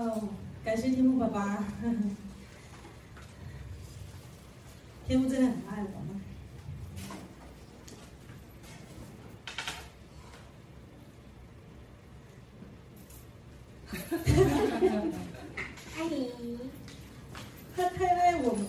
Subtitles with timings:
[0.00, 0.28] 哦，
[0.64, 1.92] 感谢天父爸爸，呵 呵
[5.06, 6.20] 天父真的很爱我们。
[15.98, 16.58] 爱你，
[17.76, 18.66] 他太爱我们，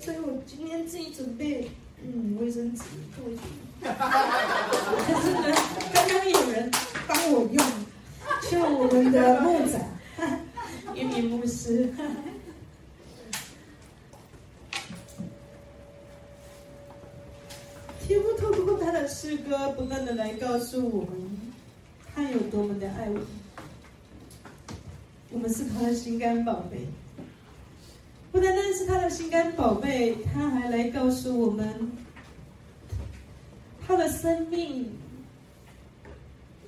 [0.00, 1.70] 所以我今天自己准备
[2.02, 2.82] 嗯卫生纸，
[3.26, 3.44] 卫生
[3.82, 3.82] 纸。
[3.82, 5.56] 可是呢，
[5.92, 6.70] 刚刚有人
[7.06, 7.64] 帮我用，
[8.50, 9.80] 就我们的牧长，
[10.92, 11.88] 一名牧师。
[18.04, 21.52] 天父透过他的诗歌，不断的来告诉我们，
[22.12, 23.26] 他有多么的爱我们。
[25.30, 26.84] 我们是他的心肝宝贝，
[28.32, 31.92] 不单单是他的心肝宝贝，他还来告诉我们，
[33.86, 34.92] 他的生命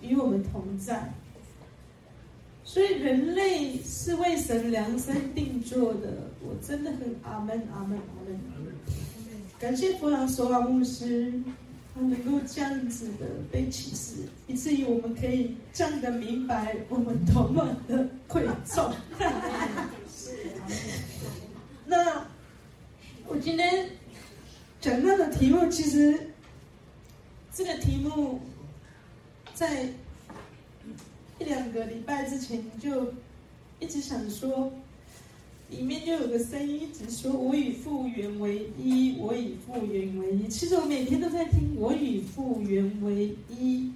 [0.01, 1.13] 与我们同在。
[2.75, 8.37] 所以人类是为神量身定做的，我真的很阿门阿门阿门。
[9.61, 11.33] 感谢弗朗索瓦牧师。
[11.95, 14.15] 他能够这样子的被启示，
[14.49, 18.93] 以至于我们可以这样的明白我们多么的贵重。
[21.87, 22.27] 那
[23.29, 23.89] 我今天
[24.81, 26.19] 讲到的题目，其实
[27.53, 28.41] 这个题目
[29.55, 29.89] 在
[31.45, 33.13] 一两个礼拜之前就
[33.79, 34.73] 一直想说。
[35.71, 43.91] 里面就有个声音一直说：“我与复原为一，我与复原为一。”其实我每天都在听“我与复原为一”。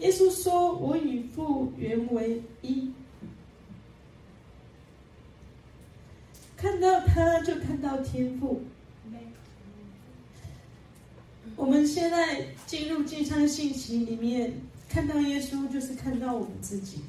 [0.00, 2.90] 耶稣说：“我与父原为一。”
[6.56, 8.62] 看到他就看到天赋。
[11.56, 14.50] 我们现在进入进山信息里面，
[14.92, 17.00] 看到耶稣就是看到我们自己。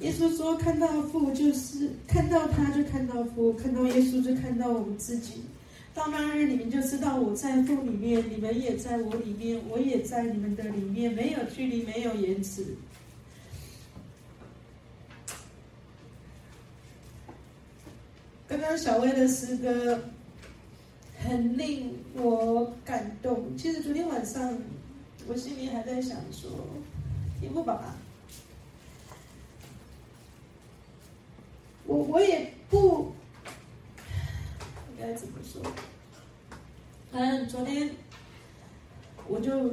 [0.00, 5.42] 耶稣说：“看到父就是看到他，就看到父；看到耶稣，就看到我们自己。
[5.94, 12.66] 到那日，你们就知道我在父里面，你们也在我里面，我也在你们的里面，没有距离，没有延迟。”
[18.46, 20.02] 刚刚小薇的诗歌
[21.18, 23.56] 很令我感动。
[23.56, 24.58] 其实昨天晚上，
[25.30, 26.50] 我心里还在想说
[27.40, 27.94] ：“天不把。”
[31.86, 33.12] 我我也不
[34.90, 35.62] 应该怎么说？
[37.12, 37.88] 嗯，昨天
[39.28, 39.72] 我就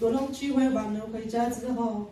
[0.00, 2.10] 罗东聚会完了回家之后，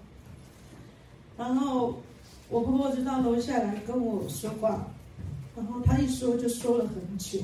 [1.39, 2.03] 然后
[2.51, 4.87] 我婆婆就到楼下来跟我说话，
[5.57, 7.41] 然后她一说就说了很久，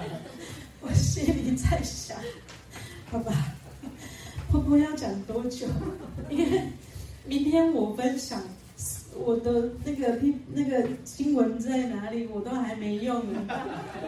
[0.80, 2.16] 我心里在想，
[3.12, 3.32] 爸爸，
[4.50, 5.66] 婆婆要讲多久？
[6.30, 6.62] 因为
[7.26, 8.42] 明天我分享。
[9.14, 10.18] 我的那个
[10.54, 12.26] 那个经文在哪里？
[12.28, 13.46] 我都还没用呢。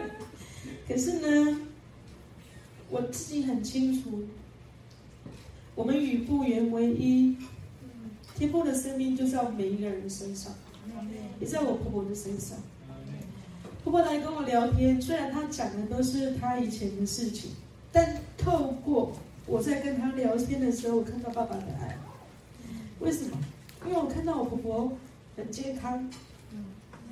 [0.87, 1.59] 可是呢，
[2.89, 4.23] 我自己很清楚，
[5.75, 7.37] 我们与父原为一。
[8.35, 10.51] 天父的生命就在我们每一个人身上，
[11.39, 12.57] 也在我婆婆的身上。
[13.83, 17.51] 婆婆来跟我聊天，虽然她讲的都是她以前的事情，
[17.95, 19.13] 但透过
[19.47, 21.97] 我在跟他聊天的时候，我看到爸爸的爱。
[22.99, 23.37] 为什么？
[23.85, 24.91] 因为我看到我婆婆
[25.37, 26.09] 很健康，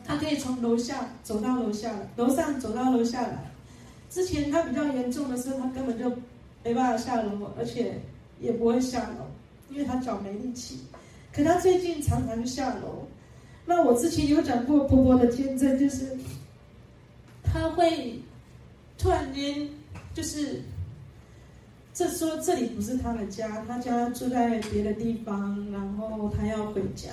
[0.04, 3.50] 她可以从楼下走到楼下，楼上走到楼下来。
[4.10, 6.12] 之前她比较严重的时候，她根本就
[6.66, 8.02] 没办法下楼，而且
[8.42, 9.26] 也不会下楼，
[9.70, 10.82] 因为她脚没力气。
[11.32, 13.08] 可她最近常常下楼。
[13.66, 16.18] 那我之前有讲过婆婆的见证，就是
[17.42, 18.20] 她会
[18.98, 19.66] 突然间
[20.14, 20.62] 就是。
[21.94, 27.12] 这说这里不是他的家，他家住在别的地方，然后他要回家。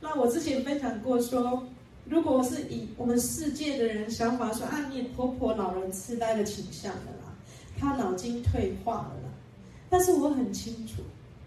[0.00, 1.66] 那我之前分享过说，
[2.04, 7.34] 如果是以我们世界的人想法说，啊，你婆婆老人痴呆的倾向的啦，
[7.78, 9.30] 她脑筋退化了啦。
[9.88, 11.00] 但是我很清楚，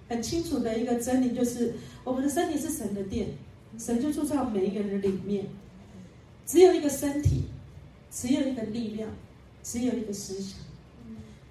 [0.09, 3.27] 很清楚的一个真理就是，我们的身体是神的殿，
[3.77, 5.45] 神就住在每一个人的里面。
[6.47, 7.43] 只有一个身体，
[8.09, 9.07] 只有一个力量，
[9.61, 10.57] 只有一个思想。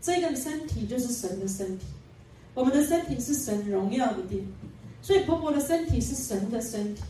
[0.00, 1.84] 这个身体就是神的身体，
[2.54, 4.42] 我们的身体是神荣耀的殿，
[5.02, 7.02] 所以婆婆的身体是神的身体，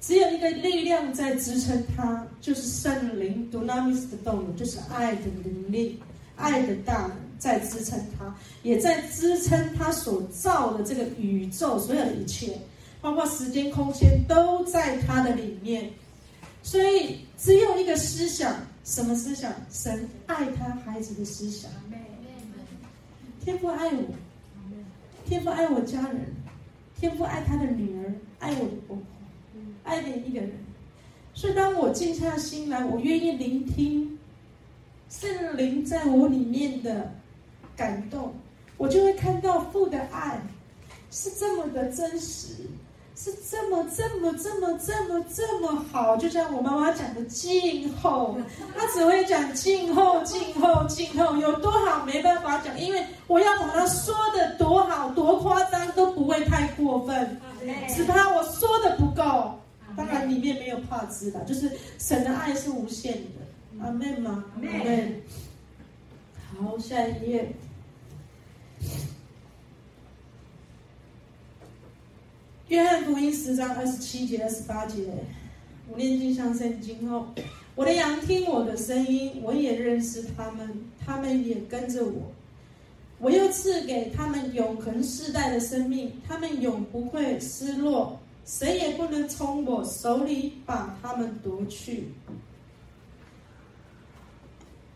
[0.00, 5.98] 只有一个力量在支撑她，就是圣灵 Dunamis 的动能，就是爱的能力，
[6.36, 12.58] 爱的大在支撑她，也在支撑她所造的这个宇宙所有的一切，
[13.00, 15.90] 包括时间、空间都在她的里面，
[16.62, 19.52] 所以只有一个思想，什么思想？
[19.72, 21.70] 神爱他孩子的思想。
[23.46, 24.02] 天父爱我，
[25.24, 26.34] 天父爱我家人，
[26.98, 28.98] 天父爱他的女儿，爱我的婆婆，
[29.84, 30.50] 爱每一个人。
[31.32, 34.18] 所以当我静下心来，我愿意聆听
[35.08, 37.12] 圣灵在我里面的
[37.76, 38.34] 感动，
[38.76, 40.40] 我就会看到父的爱
[41.12, 42.64] 是这么的真实。
[43.18, 48.38] 是这么这么这么这么这么好，就像我妈妈讲的“静候”，
[48.76, 57.40] 她只会讲“静候，静候，静候”，有多好没办法讲，因为我要把它说的多好多夸张都不会太过分，
[57.88, 59.58] 只怕我说的不够。
[59.96, 63.82] 当然里面没有怕之的，就是神的爱是无限的。
[63.82, 64.44] 阿妹吗？
[64.54, 65.22] 阿妹。
[66.60, 67.50] 好，下一页。
[72.68, 75.04] 约翰福音十章二十七节、二十八节，
[75.88, 77.24] 我念经上圣经后，
[77.76, 80.68] 我的羊听我的声音，我也认识他们，
[81.04, 82.32] 他们也跟着我。
[83.20, 92.08] 我又赐给他们永恒世代的生命，他们永不会失落，谁也不能从我手里把他们夺去。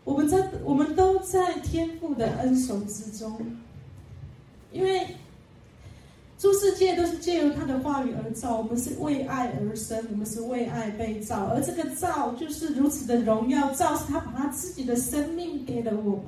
[0.02, 3.40] 我们在，我们都在天父的恩手之中，
[4.72, 5.06] 因为。
[6.40, 16.24] 诸世界都是借由他的话语而造，我们是为爱而生，我们是为爱被造，而这个造就是如此的荣耀，造是他把他自己的生命给了我们。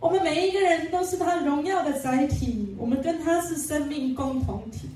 [0.00, 4.88] 我们每一个人都是他荣耀的载体，我们跟他是生命共同体。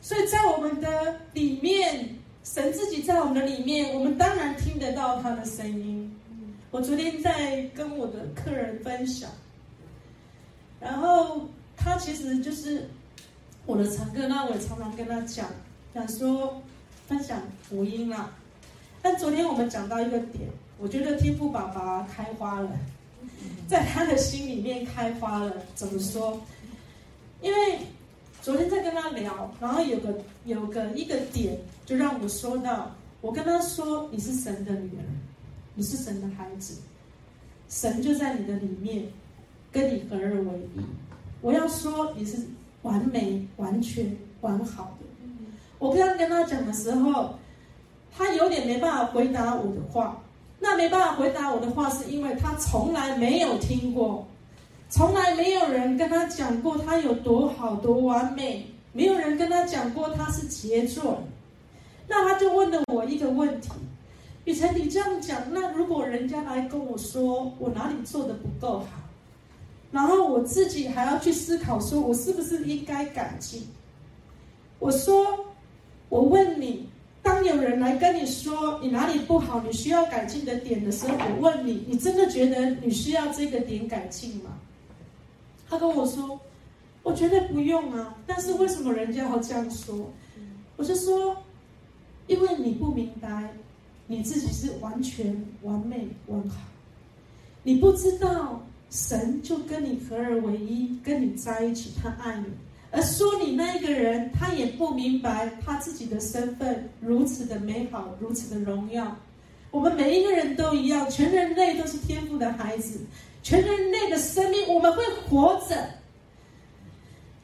[0.00, 2.08] 所以在我们的里面，
[2.42, 6.10] 神自己在我们的里面，我们当然听得到他的声音。
[6.70, 9.28] 我昨天在跟我的客人分享，
[10.80, 11.42] 然后。
[11.76, 12.88] 他其实就是
[13.66, 15.48] 我的常客，那我也常常跟他讲，
[15.94, 16.62] 讲说
[17.06, 18.30] 分享福音啦。
[19.00, 22.70] 但昨天我们讲到一个点，我觉得天父爸爸开花了，
[23.66, 25.54] 在他的心里面开花了。
[25.74, 26.40] 怎么说？
[27.40, 27.78] 因为
[28.42, 30.14] 昨天在跟他聊，然后有个
[30.44, 35.04] 有个一个点，就让我说到，我跟他说：“你是神的女儿，
[35.74, 36.80] 你是神的孩子，
[37.68, 39.06] 神就在你的里面，
[39.72, 40.80] 跟你合二为一。”
[41.40, 42.38] 我要说你是
[42.84, 45.06] 完美、完全、完好的。
[45.78, 47.34] 我刚刚跟他讲的时候，
[48.16, 50.18] 他有点没办法回答我的话。
[50.60, 54.26] 那没办法回答我的话，是因为他从来没有听过，
[54.88, 61.22] 从来没有人跟他讲过他有多好、多完美，没有人跟他讲过他是杰作。
[62.08, 63.72] 那他就问了我一个问题：
[64.44, 69.03] 雨辰，你这样讲，那如果人家来跟我说我哪里做的不够好？
[69.94, 73.62] 然后我自己还要去思考，说我是不是应该改进？
[74.80, 75.24] 我说，
[76.08, 76.88] 我问你，
[77.22, 84.58] 当有人来跟你说你哪里不好，你需要改进的点的时候，我问你，你真的觉得你需要这个点改进吗？
[85.68, 86.40] 他跟我说，
[87.04, 90.10] 我觉得不用啊，但是为什么人家要这样说？
[90.76, 91.36] 我就说，
[92.26, 93.54] 因为你不明白，
[94.08, 96.56] 你自己是完全完美完好，
[97.62, 98.60] 你不知道。
[98.90, 102.46] 神就跟你合而为一，跟你在一起，他爱你。
[102.90, 109.16] 而说你那一个人，他也不明白他自己的身份如此的美好，如此的荣耀。
[109.72, 113.00] 我们每一个人都一样，全人类都是天赋的孩子，
[113.42, 115.76] 全人类的生命，我们会活着，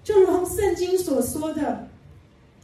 [0.05, 1.89] 就如同圣经所说的：“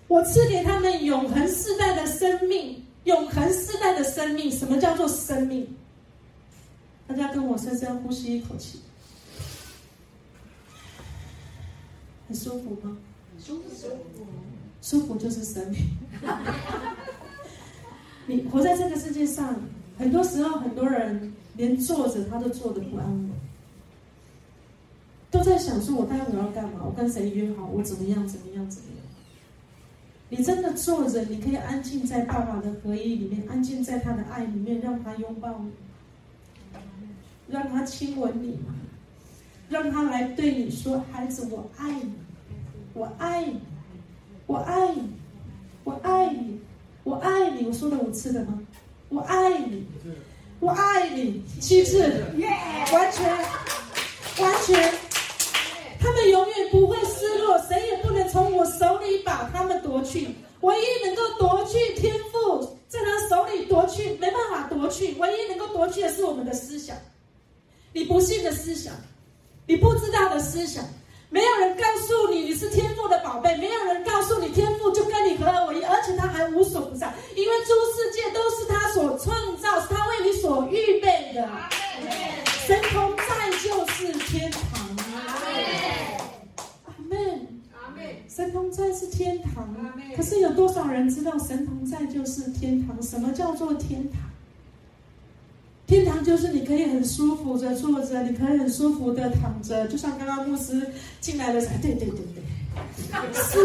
[0.07, 5.67] 我赐给他们永恒世代的生命，永恒世代的生命。”什么叫做生命？
[7.07, 8.81] 大家跟我深深呼吸一口气，
[12.29, 12.97] 很舒服吗？
[13.39, 13.71] 舒服，
[14.83, 15.81] 舒服，就是生命。
[18.27, 19.55] 你活在这个世界上，
[19.97, 23.31] 很多时候很多人连坐着他都坐得不安稳，
[25.31, 26.81] 都在想说：我待会要干嘛？
[26.85, 27.67] 我跟谁约好？
[27.67, 28.27] 我怎么样？
[28.27, 28.69] 怎么样？
[28.69, 29.05] 怎么样？
[30.29, 35.71] 你真的坐着，你可以安静在爸爸的合一里面，安静在他的爱里面，让他拥抱你。
[37.49, 38.59] 让他亲吻你，
[39.69, 42.13] 让他来对你说：“孩子，我爱你，
[42.93, 43.61] 我爱你，
[44.47, 45.11] 我爱你，
[45.85, 46.61] 我爱你，
[47.05, 48.59] 我爱你。”我说了五次了吗？
[49.09, 49.87] 我爱你，
[50.59, 52.25] 我爱你，七次，
[52.93, 53.31] 完全，
[54.39, 54.93] 完全，
[56.01, 60.29] 他们永远不会失落，谁也不能从我手里把他们夺去。
[60.63, 65.15] 唯一能够夺去天赋在他手里夺去，没办法夺去。
[65.15, 66.97] 唯一能够夺去的是我们的思想。
[67.97, 68.93] 你不信的思想，
[69.67, 70.85] 你不知道的思想，
[71.31, 81.49] 没有人告诉你你是天赋的宝贝，没有人告诉你天赋就跟你合而为一，而且他还无所不在，因为诸世界都是他所创造，是他为你所预备的。
[82.67, 84.61] 神同在就是天堂。
[88.53, 89.67] 同在是天堂，
[90.15, 93.03] 可是有多少人知道神同在就是天堂？
[93.03, 94.21] 什么叫做天堂？
[95.87, 100.91] 天堂就是你可以很舒服的坐着，你可以很舒服的躺着，就像刚刚牧师
[101.21, 102.43] 进来的时候，对对对对，
[103.33, 103.57] 是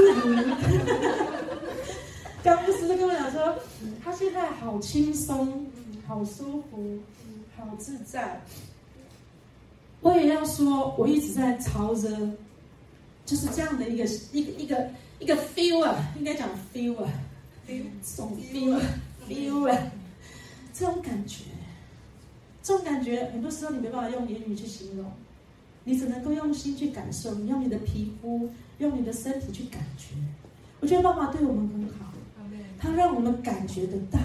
[2.44, 3.56] 刚牧师跟我讲说，
[4.04, 5.66] 他现在好轻松，
[6.08, 7.00] 好舒服，
[7.58, 8.40] 好自在。
[10.02, 12.10] 我也要说，我一直在朝着，
[13.26, 17.12] 就是这样的一个一个一个一个 feel 啊，应该讲 feel 啊
[17.68, 19.78] ，，feel，feel，feel 啊，
[20.74, 21.44] 这种感觉。
[22.64, 25.06] 这种感觉，很多时候你没办法用言语去形容，
[25.84, 30.14] 你只能够用心去感受，你用你的皮肤，用你的身体去感觉。
[30.80, 32.14] 我觉得爸爸对我们很好，
[32.78, 34.20] 他让我们感觉得到，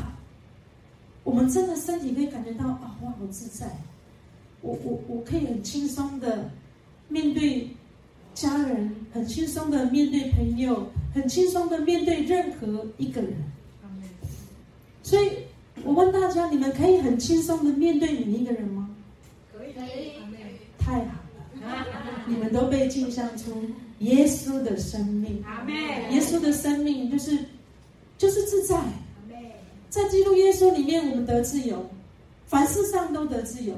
[1.24, 3.66] 我们真的身体可以感觉到啊，我好自在，
[4.60, 6.50] 我我我可以很轻松的
[7.08, 7.70] 面对
[8.34, 13.32] 家人，很轻松的面对朋友，很轻松的面对任何一个人。
[15.02, 15.30] 所以。
[15.86, 18.90] 我问大家：你们可以很轻松的面对你一个人吗？
[19.56, 20.12] 可以，可以。
[20.78, 21.00] 太好
[21.54, 23.64] 了，你们都被镜像出
[24.00, 25.42] 耶稣的生命。
[26.10, 27.38] 耶稣的生命就是
[28.18, 28.76] 就是自在。
[29.88, 31.88] 在基督耶稣里面，我们得自由，
[32.46, 33.74] 凡事上都得自由。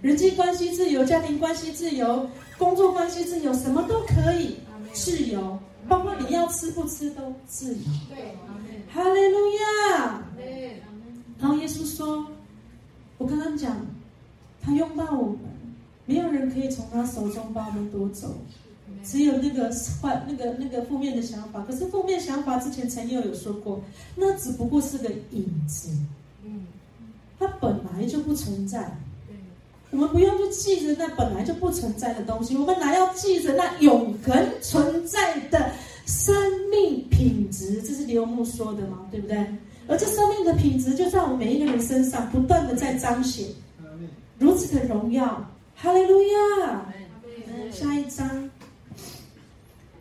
[0.00, 4.56] 人际关系自由，家庭关系自由，工作关系自由，什么都可以
[4.92, 7.80] 自由，包括你要吃不吃都自由。
[8.08, 8.32] 对，
[8.92, 9.38] 哈利路
[9.96, 10.22] 亚。
[11.40, 12.26] 然后耶稣说
[13.16, 13.76] ：“我刚刚讲，
[14.60, 15.38] 他拥抱我们，
[16.04, 18.34] 没有人可以从他手中把我们夺走，
[19.04, 19.70] 只有那个
[20.02, 21.62] 坏、那个、那个负面的想法。
[21.62, 23.80] 可是负面想法之前曾经有说过，
[24.16, 25.90] 那只不过是个影子，
[26.44, 26.66] 嗯，
[27.38, 28.90] 它本来就不存在。
[29.90, 35.72] 我们不用去记着那本来就不存在的东西，我们来要记着那永恒存在的
[36.04, 36.34] 生
[36.68, 37.80] 命品质？
[37.80, 39.46] 这是刘牧说的嘛，对不对？”
[39.88, 43.46] 而这生命的品质，就在我们每一个人身上不断的在彰显，
[44.38, 46.92] 如此的荣耀，哈利路亚！
[47.72, 48.50] 下一章，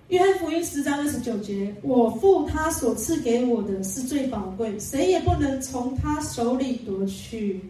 [0.09, 7.61] 约翰福音十章二十九节：我父他所赐给我的是最宝贵，谁也不能从他手里夺去。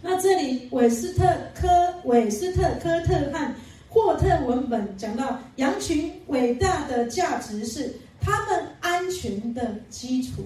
[0.00, 1.24] 那这里韦斯特
[1.54, 1.68] 科、
[2.04, 3.54] 韦斯特科特汉
[3.88, 10.44] 霍特文本讲到羊群伟大的价值是他们安全的基础。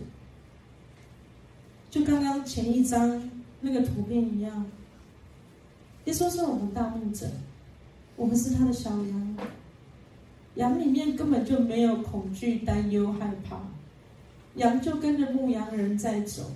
[1.90, 3.30] 就刚刚前一张
[3.61, 4.66] 那个图片一样，
[6.04, 7.26] 耶稣是我们大牧者，
[8.14, 9.37] 我们是他的小羊，
[10.57, 13.59] 羊里面根本就没有恐惧、担忧、害怕，
[14.57, 16.50] 羊就跟着牧羊人在走，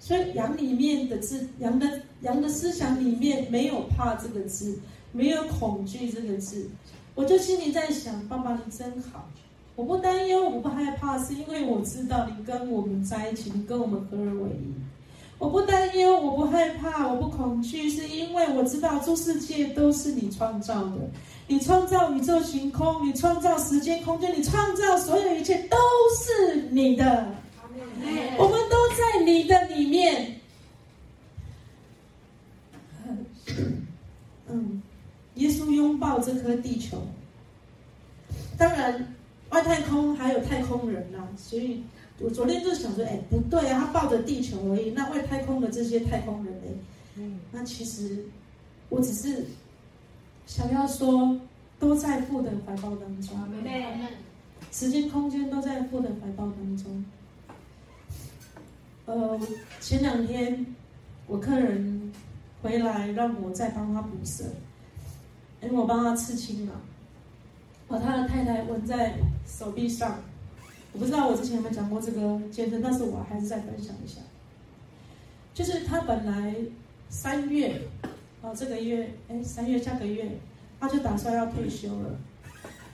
[0.00, 4.78] 所以羊里面的字，羊的羊的思想里面没有怕这个字，
[5.12, 6.70] 没有恐惧这个字，
[7.14, 9.28] 我就心里在想，爸爸你真好。
[9.82, 14.72] 我不担忧，我不害怕，是因为我知道你跟我们在一起，你跟我们合而为一。
[15.38, 20.98] 我不担忧，我不害怕，我不恐惧，是因为我知道诸世界都是你创造的。
[21.48, 25.76] 你创造宇宙行空，你创造时间空间，你创造所有一切都
[26.16, 27.26] 是你的。
[28.38, 30.40] 我们都在你的里面。
[34.46, 34.80] 嗯，
[35.34, 37.02] 耶稣拥抱这颗地球，
[38.56, 39.12] 当然。
[39.52, 41.82] 外太空还有太空人呐、啊，所以
[42.18, 46.68] 我昨天就想说，哎，不对啊，他抱着地球而已，那外太空的这些太空人呢？
[47.16, 48.24] 嗯，那其实
[48.88, 49.44] 我只是
[50.46, 51.38] 想要说，
[51.78, 53.84] 都在父的怀抱当中，对，
[54.70, 57.04] 时间空间都在父的怀抱当中。
[59.04, 59.38] 呃，
[59.80, 60.64] 前两天
[61.26, 62.10] 我客人
[62.62, 64.44] 回来，让我再帮他补色，
[65.62, 66.72] 因为我帮他刺青嘛。
[67.92, 70.16] 把他的太太纹在手臂上，
[70.94, 74.18] 我不知道我之前有没有讲过这个见证，但是我还是再分享一下。
[75.52, 76.54] 就是他本来
[77.10, 77.82] 三月，
[78.40, 80.38] 啊这个月，哎三月下个月，
[80.80, 82.18] 他就打算要退休了。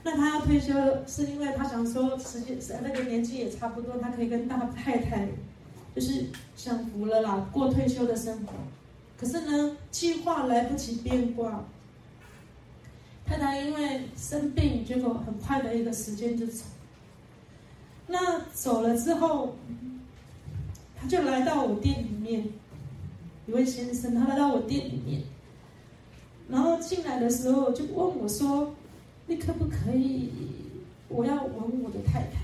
[0.03, 0.73] 那他要退休，
[1.07, 5.29] 是因为他想说时间那个年纪也差不多，他可以跟大太太
[5.95, 6.25] 就是
[6.57, 8.51] 享福了啦，过退休的生活。
[9.17, 11.63] 可是呢，计划来不及变卦。
[13.29, 16.63] 太太因为生病，结果很快的一个时间就走。
[18.07, 19.55] 那走了之后，
[20.99, 22.43] 他就来到我店里面，
[23.45, 25.21] 一位先生，他来到我店里面，
[26.49, 28.73] 然后进来的时候就问我说
[29.27, 30.31] ：“你可不可以？
[31.07, 32.39] 我要吻我的太太，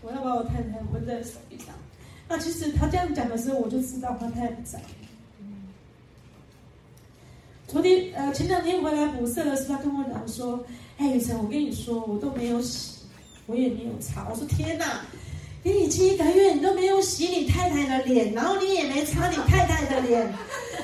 [0.00, 1.66] 我要把我太太吻在手臂上。”
[2.26, 4.80] 那其实他这样讲的时候，我就知道他太太不在。
[7.70, 10.60] 昨天呃，前两天回来补色的时候，他跟我讲说
[10.98, 13.02] ：“哎，雨辰，我跟你说，我都没有洗，
[13.46, 14.26] 我也没有擦。
[14.28, 15.02] 我说天哪，
[15.62, 20.32] 给你七个月，你都没有洗你太太的脸，然后你也没擦你太太的脸。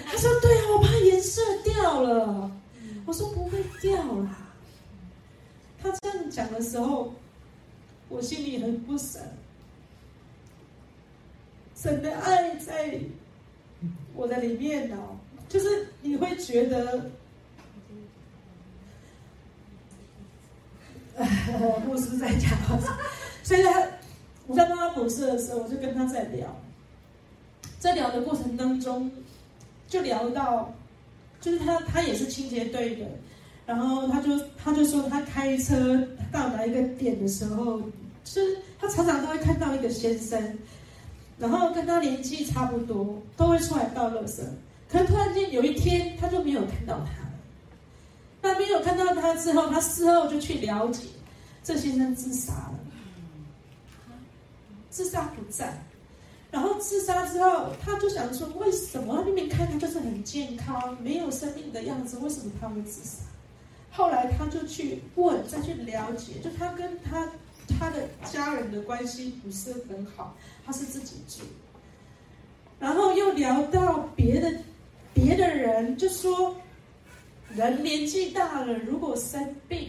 [0.04, 2.48] 他说对啊，我怕颜色掉了。
[3.04, 4.46] 我说不会掉啦。
[5.82, 7.12] 他这样讲的时候，
[8.08, 9.18] 我心里很不舍。
[11.74, 13.00] 神的爱在
[14.14, 14.96] 我的里面呢，
[15.56, 17.10] 就是你会觉得。
[21.86, 22.98] 牧师在讲话，
[23.42, 23.82] 所以他
[24.46, 26.54] 我在帮他补色的时候，我就跟他在聊，
[27.78, 29.10] 在聊的过程当中，
[29.88, 30.74] 就聊到，
[31.40, 33.06] 就是他他也是清洁队的，
[33.64, 37.80] 然后他就他就说他开车到哪一个点的时候，
[38.24, 40.58] 就是他常常都会看到一个先生，
[41.38, 44.42] 然后跟他年纪差不多，都会出来倒垃圾，
[44.88, 47.26] 可是突然间有一天他就没有看到他。
[48.42, 51.08] 他没有看到他之后，他事后就去了解，
[51.64, 52.78] 这先生自杀了，
[54.88, 55.76] 自杀不在，
[56.52, 63.24] 然后自杀之后，他就想说，为什么明明看他就是很健康、没有生命的样子，为什么他会自杀？
[63.90, 67.28] 后来他就去问，再去了解，就他跟他
[67.76, 71.42] 他的家人的关系不是很好，他是自己住，
[72.78, 74.52] 然后又聊到别的
[75.16, 76.54] 别的人，就说。
[77.54, 79.88] 人年纪大了，如果生病，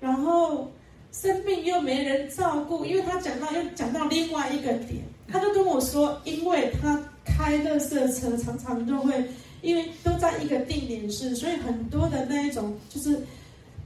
[0.00, 0.68] 然后
[1.12, 9.24] 生病又没人照顾，因为他讲到又讲到另外一个点，他就跟我说，因为他开乐色车，常常都会，
[9.60, 13.16] 因为都在一个定点是，所以很多的那一种就是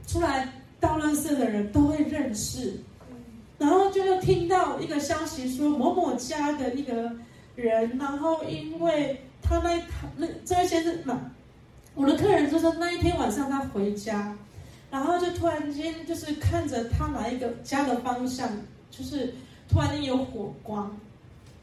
[0.07, 2.73] 出来到乐色的人都会认识，
[3.59, 7.11] 然后就又听到一个消息说某某家的一个
[7.55, 11.31] 人，然后因为他那他那这位先生嘛。
[11.95, 14.35] 我的客人就说，那一天晚上他回家，
[14.91, 18.47] 然后就突然间就是看着他哪一个家的方向，
[18.91, 19.33] 就是
[19.67, 20.95] 突然间有火光。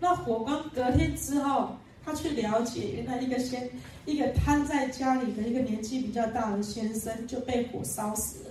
[0.00, 3.70] 那火光隔天之后，他去了解，原来一个先
[4.06, 8.50] 一个瘫在家里的一个年纪比较大的先生就被火烧死了。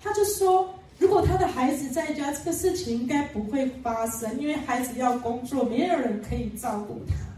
[0.00, 7.33] 他就说，如果他的孩子在家，这个事情应该不会发生，因为孩子要工作，没有人可以照顾他。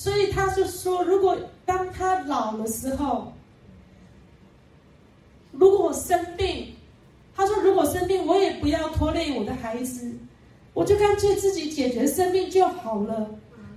[0.00, 1.36] 所以他就说，如果
[1.66, 3.30] 当他老的时候，
[5.52, 6.74] 如果我生病，
[7.36, 10.10] 他说如果生病，我也不要拖累我的孩子，
[10.72, 13.28] 我就干脆自己解决生命就好了。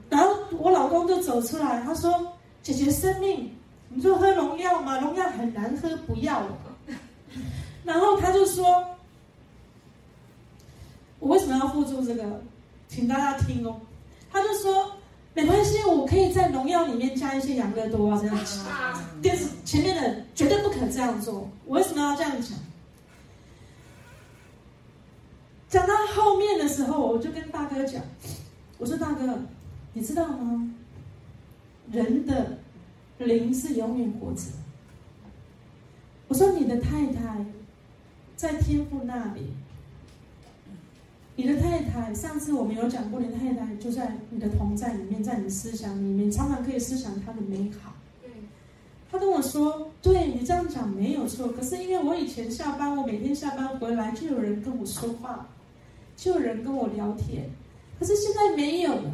[0.09, 2.33] 然后我老公就走出来，他说
[2.63, 3.53] ：“解决生命，
[3.89, 5.01] 你说喝农药吗？
[5.01, 6.41] 农药很难喝，不要。”
[7.83, 8.65] 然后他就说
[11.19, 12.41] ：“我为什么要付出这个？
[12.87, 13.75] 请大家听哦。”
[14.31, 14.89] 他就说。
[15.33, 18.59] 没关系，我可以在农药里面加一些养乐多啊，这样子。
[19.23, 21.49] 但是前面的绝对不可这样做。
[21.65, 22.57] 我为什么要这样讲？
[25.69, 27.99] 讲到后面的时候，我就跟大哥讲，
[28.77, 29.39] 我说大哥，
[29.93, 30.69] 你知道吗？
[31.91, 32.59] 人的
[33.17, 34.43] 灵是永远活着。
[36.27, 37.43] 我说你的太太
[38.35, 39.51] 在天父那里。
[41.35, 47.91] 你的太太，上次我们有讲过，你的太太就在你的同在里面，在你的思想里面，常常可以思想她的美好。
[48.21, 48.29] 对，
[49.11, 55.49] 他跟我说：“对你这样讲没有错，可是因为我以前下班，我每天下班回来就有人跟我说话，
[56.15, 57.49] 就有人跟我聊天，
[57.99, 59.11] 可是现在没有了。”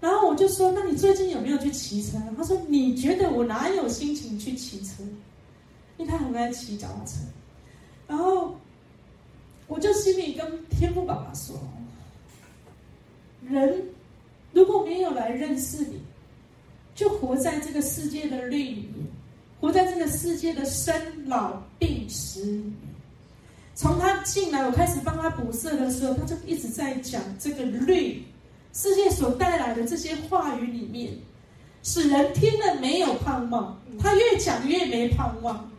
[0.00, 5.02] 然后我就说：“那你最近有没有去骑车？”他说：“你觉得我哪有心情去骑车？
[5.98, 7.18] 因为他很爱骑脚踏车。”
[8.08, 8.56] 然后。
[9.66, 11.58] 我就心里跟天父爸爸说
[13.48, 13.82] ：“人
[14.52, 16.00] 如果没有来认识你，
[16.94, 19.06] 就活在这个世界的律里面，
[19.60, 20.94] 活在这个世界的生
[21.26, 22.62] 老病死。
[23.74, 28.22] 从他进来，我开始帮他补色的时候，他就一直在讲这个律，
[28.74, 31.10] 世界所带来的这些话语里面，
[31.82, 33.80] 使人听了没有盼望。
[33.98, 35.70] 他越讲越没盼望，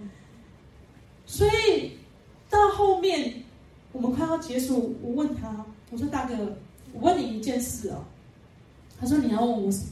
[1.28, 1.92] 所以
[2.50, 3.32] 到后面。”
[3.96, 6.58] 我们快要结束，我问他，我说大哥，
[6.92, 8.04] 我问你一件事哦。
[9.00, 9.92] 他说你要问我什么？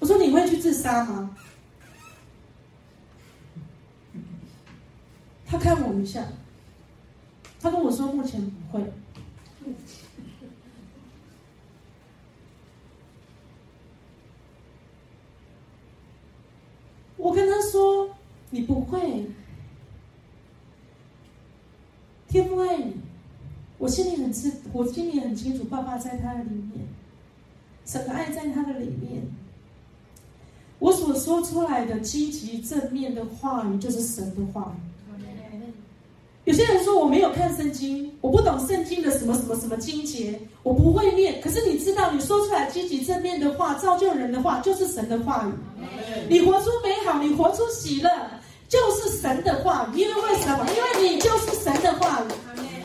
[0.00, 1.36] 我说你会去自杀吗？
[5.46, 6.26] 他看我一下，
[7.60, 8.92] 他跟我说目前不会。
[17.16, 18.10] 我跟他说
[18.50, 19.30] 你不会。
[22.36, 22.92] 天父爱你，
[23.78, 26.86] 我心里很清，我心里很清楚，爸爸在他的里面，
[27.86, 29.22] 神的爱在他的里面。
[30.78, 34.80] 我所说出来的积极正面的话语，就是神的话语。
[36.44, 41.40] 有些人说我没有看圣经，我不懂圣经的什么什么什么经节，我不会念。
[41.40, 45.52] 可是你知道，你说出来积极正面的话，造就人的话，就是神的话语。
[46.28, 48.10] 你活出美好，你活出喜乐，
[48.68, 49.98] 就是神的话语。
[50.00, 50.66] 因为为什么？
[50.74, 52.28] 因为你就是神的话语。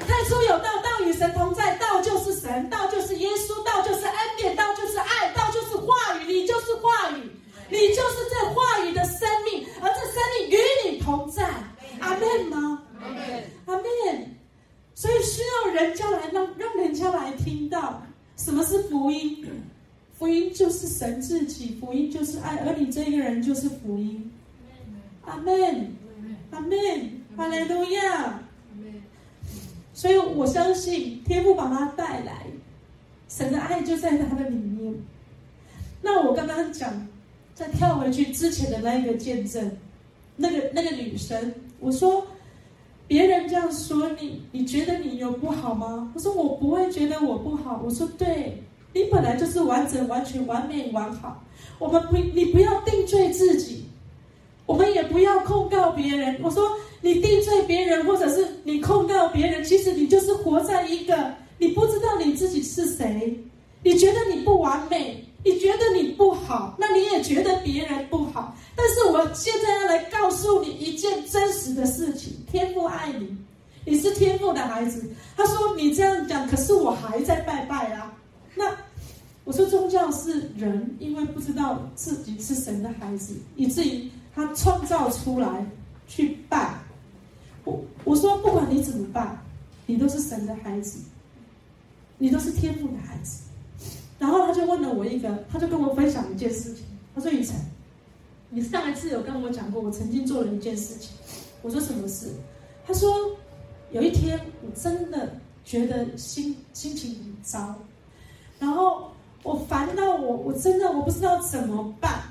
[0.08, 7.32] 太初有道，道与神同在，道就是神，道就是耶稣，道就是恩典，道就是爱，道就是话语，你就是话语，
[7.70, 10.58] 你就是这话语的生命，而这生命与
[10.90, 11.48] 你同在。
[12.00, 12.82] 阿门吗？
[13.66, 13.84] 阿门。
[14.96, 18.04] 所以需要人家来让让人家来听到
[18.38, 19.48] 什么是福音。
[20.18, 24.32] 福音就是神自己，福音就是爱，而你这个人就是福音。
[25.26, 25.96] 阿门。
[26.52, 26.70] 阿门。
[27.38, 28.40] 哈利路亚。
[29.94, 32.48] 所以我相信天父把他带来，
[33.28, 34.96] 神的爱就在他的里面。
[36.02, 37.08] 那我刚刚讲，
[37.54, 39.78] 再跳回去之前的那一个见证，
[40.36, 42.26] 那个那个女生，我说。
[43.08, 46.10] 别人这样说你，你觉得你有不好吗？
[46.16, 47.82] 我说我不会觉得我不好。
[47.84, 51.44] 我说对，你本来就是完整、完全、完美、完好。
[51.78, 53.84] 我们不，你不要定罪自己，
[54.66, 56.40] 我们也不要控告别人。
[56.44, 56.72] 我说
[57.02, 63.38] 你定罪别人，或者是你控告别人，其实你就是活在一个你不知道你自己是谁，
[63.84, 65.26] 你觉得你不完美。
[65.44, 68.56] 你觉得你不好，那你也觉得别人不好。
[68.76, 73.36] 但是我现在要来告诉你一件真实的事情：天父爱你，
[73.84, 75.04] 你是天父的孩子。
[75.36, 78.14] 他说你这样讲，可是我还在拜拜啊。
[78.54, 78.72] 那
[79.44, 85.66] 我说宗教是人，因为不知道自己是神的孩子，以至于他创造出来
[86.08, 86.74] 去拜。
[87.64, 89.38] 我我说不管你怎么办，
[89.86, 91.00] 你都是神的孩子，
[92.18, 93.44] 你都是天父的孩子。
[94.18, 96.86] 然后他就问了我一个，他就跟我分享一件事情。
[97.14, 97.56] 他说：“雨辰，
[98.50, 101.12] 你上一次有跟我讲过，我曾经做了一件事情。”
[101.62, 102.30] 我说：“什么事？”
[102.86, 103.10] 他说
[103.92, 107.76] ：“有一天，我真的觉得心心情很糟，
[108.60, 109.12] 然后
[109.44, 112.22] 我烦到我，我真的我不知道怎么办。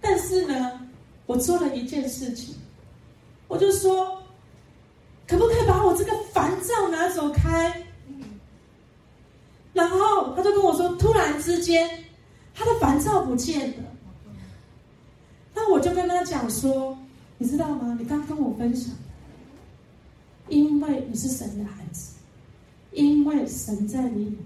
[0.00, 0.80] 但是呢，
[1.26, 2.54] 我做了一件事情，
[3.48, 4.22] 我就说，
[5.26, 7.82] 可不可以把我这个烦躁拿走开？”
[9.72, 11.88] 然后他就跟我说：“突然之间，
[12.54, 13.84] 他的烦躁不见了。”
[15.54, 16.96] 那我就跟他讲说
[17.38, 17.96] ：“你知道吗？
[17.98, 18.94] 你刚跟我分享，
[20.48, 22.12] 因为你是神的孩子，
[22.92, 24.38] 因为神在你里面，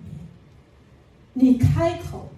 [1.33, 2.29] 你开口，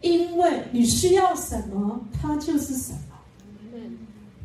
[0.00, 3.11] 因为你需要什么，他就是什么。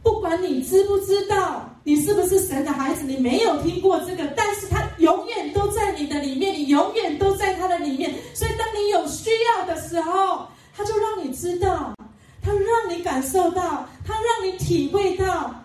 [0.08, 3.06] 不管你知不知道。”你是不是神的孩子？
[3.06, 8.14] 你没有听过这个，但是他永远都在你的里面，你永远都在他的里面。
[8.34, 11.96] 所以，当你有需要的时候，他就让你知道，
[12.42, 15.56] 他让你感受到，他让你体会到，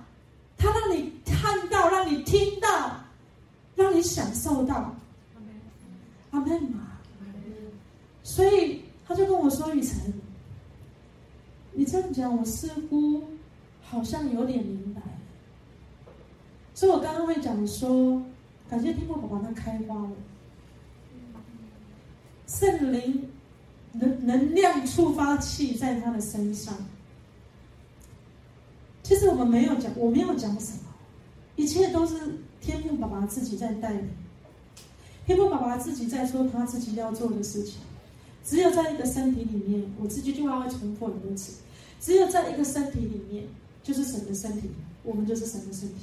[0.57, 2.93] 他让你看到，让你听到，
[3.75, 4.95] 让你享受到。
[6.31, 6.87] 阿门嘛。
[8.23, 9.97] 所以他就跟我说：“雨辰，
[11.73, 13.25] 你这样讲，我似乎
[13.93, 15.03] 好像有点明白。”
[16.75, 18.23] 所以我刚刚会讲说，
[18.69, 20.11] 感谢天父宝宝他开花了，
[22.47, 23.29] 圣灵
[23.93, 26.75] 能能量触发器在他的身上。
[29.03, 30.85] 其实我们没有讲，我没有讲什么，
[31.57, 34.09] 一切都是天父宝宝自己在带领，
[35.27, 37.83] 天父宝宝自己在说他自己要做的事情。
[38.45, 41.61] 只有在一个身体里面，我这句话会重复很多次，
[42.01, 43.45] 只有在一个身体里面，
[43.83, 44.71] 就是神的身体，
[45.03, 45.95] 我们就是神的身体。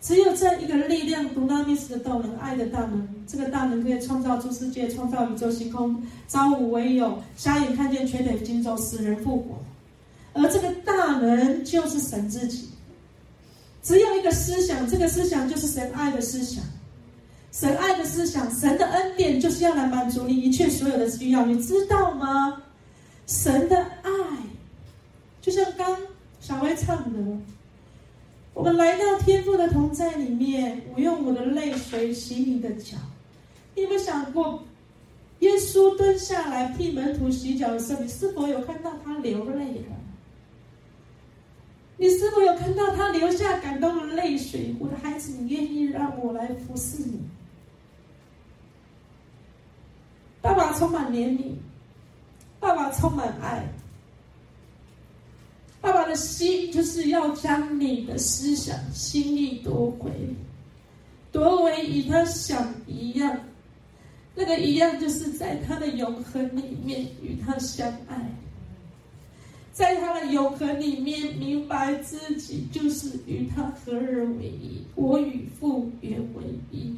[0.00, 9.58] 只有这一个力量、独拉密斯的动能、爱的大能，这个大能可以创造出世界、创造宇宙星空，朝五为有，瞎眼看见，瘸腿行走，死人复活。
[10.32, 12.68] 而这个大能就是神自己。
[13.82, 16.64] 只有一个思想，这个思想就是神爱的思想。
[17.52, 22.62] 神爱的思想，神的恩典就是要来满足你一切所有的需要，你知道吗？
[23.26, 24.10] 神的爱，
[25.42, 25.96] 就像刚
[26.40, 27.18] 小薇唱的。
[28.52, 32.96] 我们来到天父的同在里面，我用我的泪水洗你的脚。
[33.74, 34.64] 你有没有想过，
[35.38, 39.96] 耶稣蹲下来替门徒洗脚的时候，你是否有看到他流泪了？
[41.96, 44.74] 你是否有看到他流下感动的泪水？
[44.80, 47.20] 我的孩子，你愿意让我来服侍你？
[50.42, 51.52] 爸爸充满怜悯，
[52.58, 53.68] 爸爸充满爱。
[55.80, 60.10] 爸爸的心就是要将你的思想、心意夺回，
[61.32, 63.40] 夺为与他想一样。
[64.34, 68.30] 那个一样，就是在他的永恒里面与他相爱。
[69.72, 76.94] 在他的永恒里面，明白自己就是与他合而为一，我与父原为一。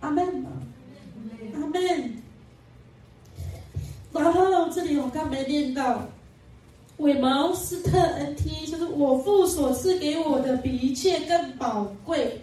[0.00, 0.50] 阿门吗？
[1.54, 2.14] 阿门。
[4.12, 6.08] 然后这里我刚没念到，
[6.98, 12.40] 伪毛斯特恩 T，就是我父所赐给我的，比一切更宝贵，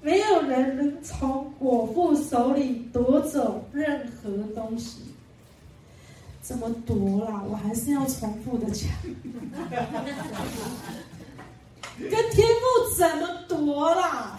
[0.00, 5.02] 没有人能从我父手里夺走任何东西。
[6.42, 7.44] 怎么夺啦？
[7.48, 8.90] 我还是要重复的讲，
[11.96, 12.64] 跟天父
[12.96, 14.36] 怎么夺啦？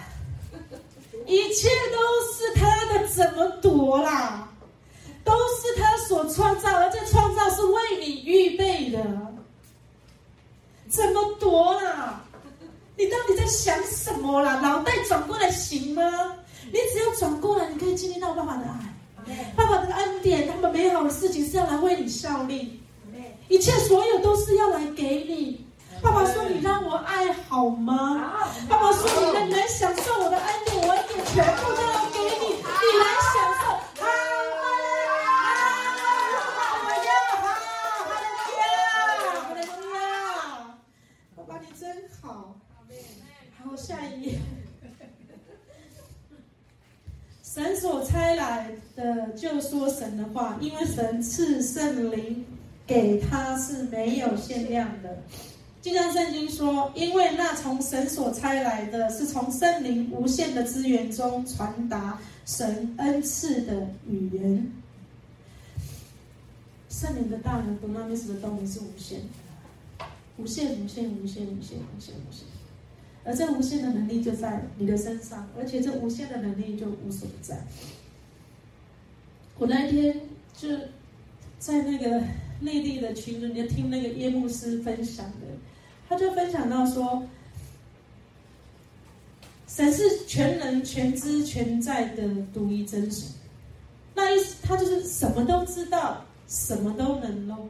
[1.25, 1.97] 一切都
[2.33, 4.50] 是他的，怎么夺啦？
[5.23, 8.99] 都是他所创造，而这创造是为你预备的，
[10.89, 12.21] 怎么夺啦？
[12.97, 14.59] 你到底在想什么啦？
[14.59, 16.03] 脑袋转过来行吗？
[16.65, 18.93] 你只要转过来，你可以经历到爸爸的爱。
[19.55, 22.81] 爸爸的恩典，他们美好的事情是要来为你效力，
[23.47, 25.65] 一切所有都是要来给你。
[26.01, 28.33] 爸爸说：“你让我爱好吗？”
[28.67, 33.35] 爸爸说：“你能来享受我的恩典，我恩典全部都要给你，你来享
[43.61, 44.39] 然后，下一页。
[47.43, 52.43] 神所差来的就说神的话，因为神赐圣灵
[52.87, 55.21] 给他是没有限量的。
[55.79, 64.71] 就像圣经说，因为那从神所差来的是从圣灵无限的资源中传达神恩赐的语言。
[66.89, 69.25] 圣灵的大能，独那密斯的动力是无限的，
[70.37, 72.47] 无限、无限、无限、无限、无限、无限。
[73.23, 77.61] 而这无限的能力就在你的身上，而且这无限的能力就无所不在。
[79.57, 80.21] 我那一天
[80.57, 80.69] 就
[81.59, 82.23] 在那个
[82.59, 85.45] 内地的群里面听那个叶牧师分享的，
[86.09, 87.23] 他就分享到说，
[89.67, 93.29] 神是全能、全知、全在的独一真神。
[94.15, 97.69] 那意思，他就是什么都知道，什么都能弄。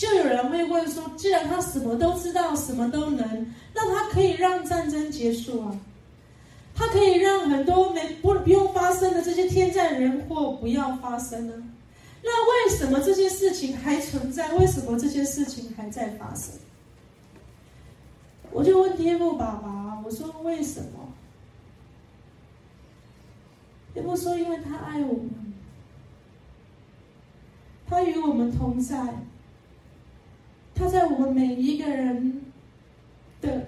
[0.00, 5.78] 就有人会问说：“既然他什么都知道，什么都能，那他可以让战争结束啊？
[6.74, 11.52] 他可以让很多没不不用发生的这些天灾人祸不要发生呢？
[12.22, 14.50] 那为什么这些事情还存在？
[14.54, 16.54] 为什么这些事情还在发生？”
[18.52, 21.12] 我就问天父爸爸：“我说为什么？”
[23.92, 25.52] 天父说：“因为他爱我们，
[27.86, 28.96] 他与我们同在。”
[30.80, 32.40] 他在我们每一个人
[33.42, 33.66] 的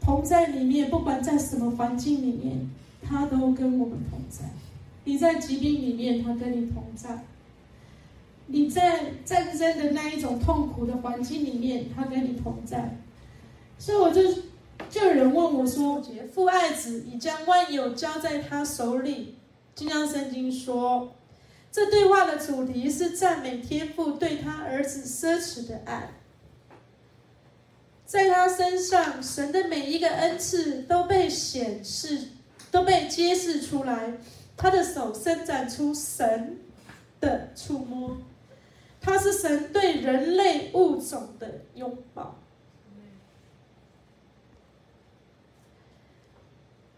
[0.00, 2.70] 同在里面，不管在什么环境里面，
[3.02, 4.46] 他都跟我们同在。
[5.04, 7.18] 你在疾病里面，他跟你同在；
[8.46, 12.96] 你在战争的那一种痛苦的环境里面，他跟你同在。
[13.78, 14.22] 所以我就
[14.88, 16.02] 就有人问我说
[16.32, 19.34] ：“父爱子，已将万有交在他手里。”
[19.76, 21.12] 金刚圣经说。
[21.72, 26.10] 这对话的主题是赞美天父对他儿子奢侈的爱，
[28.04, 32.28] 在他身上，神的每一个恩赐都被显示，
[32.70, 34.18] 都被揭示出来。
[34.54, 36.58] 他的手伸展出神
[37.18, 38.18] 的触摸，
[39.00, 42.38] 他是神对人类物种的拥抱。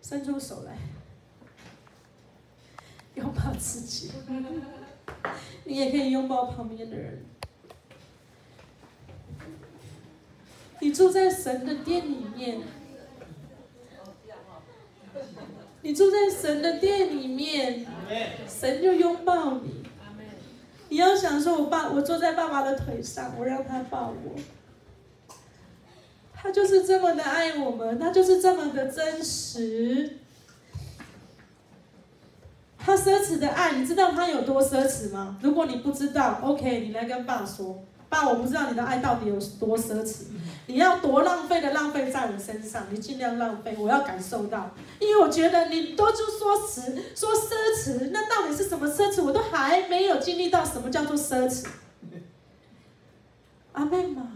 [0.02, 0.76] 伸出手来。
[3.14, 4.10] 拥抱自己，
[5.64, 7.24] 你也可以拥抱旁边的人。
[10.80, 12.60] 你住在神的殿里面，
[15.82, 17.86] 你住在神的殿里面，
[18.48, 19.84] 神就拥抱你。
[20.88, 24.34] 你要想说，我爸，我坐在爸爸的腿上，我让他抱我。
[26.34, 30.18] 他就是这么的爱我们，他就是这么的真实。
[32.84, 35.38] 他奢侈的爱，你知道他有多奢侈吗？
[35.40, 40.24] 如果你不知道，OK，你来跟爸说，爸，我不知道你的爱到底有多奢侈，
[40.66, 44.70] 你要多浪费的浪费在我身上，你尽量浪费，我要感受到，
[45.00, 46.82] 因为我觉得你都就说辞
[47.14, 49.24] 说奢侈，那到底是什么奢侈？
[49.24, 51.64] 我都还没有经历到什么叫做奢侈。
[53.72, 54.28] 阿妹嘛，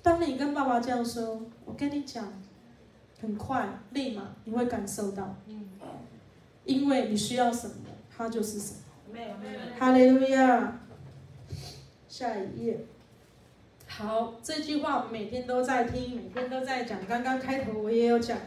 [0.00, 2.32] 当你跟爸爸这样说，我跟你讲，
[3.20, 5.34] 很快，立马你会感受到。
[6.70, 7.74] 因为你需要什么，
[8.16, 8.76] 他就是什么。
[9.78, 10.80] 哈利路亚。
[12.08, 12.78] 下一页。
[13.86, 17.04] 好，这句话我们每天都在听，每天都在讲。
[17.08, 18.38] 刚刚开头我也有讲。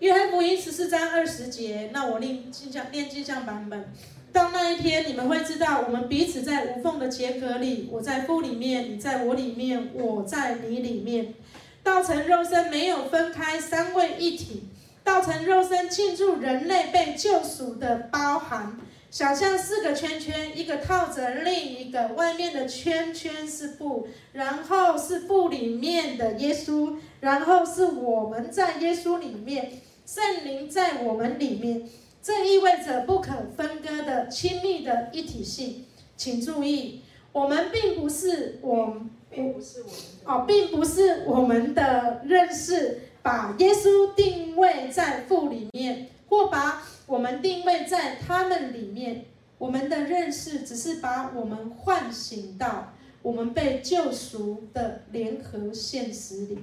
[0.00, 3.92] 约翰福音十四章二十节，那我念镜像念镜像版本。
[4.32, 11.34] 到那一天，你们会知道，我们彼此在无缝的结合里，我在父里面，你在我里面，我在你里面，
[11.82, 14.68] 道成肉身，没有分开，三位一体。
[15.04, 18.78] 道成肉身，庆祝人类被救赎的包含。
[19.10, 29.72] 想象四个圈圈，一个套着另一个，外面的圈圈是布，然后是布里面的耶稣，然后是我们在耶稣里面，
[30.06, 31.88] 圣灵在我们里面。
[32.22, 35.86] 这意味着不可分割的亲密的一体性。
[36.16, 38.94] 请注意，我们并不是我，
[39.30, 44.54] 并不是我们哦，并不是我们的认识把耶稣定
[44.90, 49.24] 位在父里面，或把我们定位在他们里面。
[49.56, 56.58] 我们的认识只是把我们唤醒到我们被救赎的联合现实里。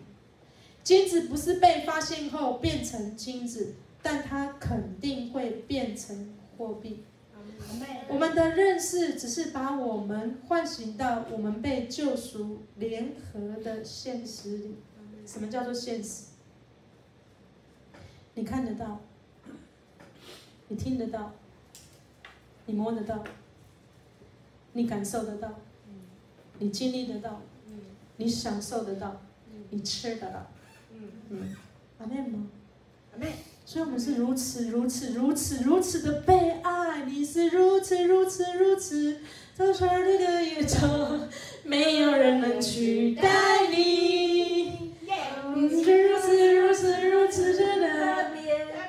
[0.84, 3.76] 金子不是被发现后变成金子。
[4.00, 7.04] 但它肯定会变成货币。
[8.08, 14.76] 我们的认识只是把我们唤醒到我们被救赎联合的现实里。
[15.26, 16.26] 什么叫做现实？
[18.38, 19.02] 你看得到，
[20.68, 21.34] 你听得到，
[22.68, 23.24] 你摸得到，
[24.74, 25.56] 你感受得到，
[26.60, 27.42] 你经历得到，
[28.18, 29.22] 你享受得到，
[29.72, 30.52] 你吃得到。
[30.94, 31.56] 嗯嗯，
[31.98, 32.46] 阿妹吗？
[33.16, 33.34] 阿妹。
[33.66, 39.20] 所以我们是如此如此如此如此的被爱，你是如此如此如此，
[39.56, 41.22] 在全你的宇宙，
[41.64, 44.94] 没有人能取代你。
[45.56, 48.30] 你是如此如此如此真的，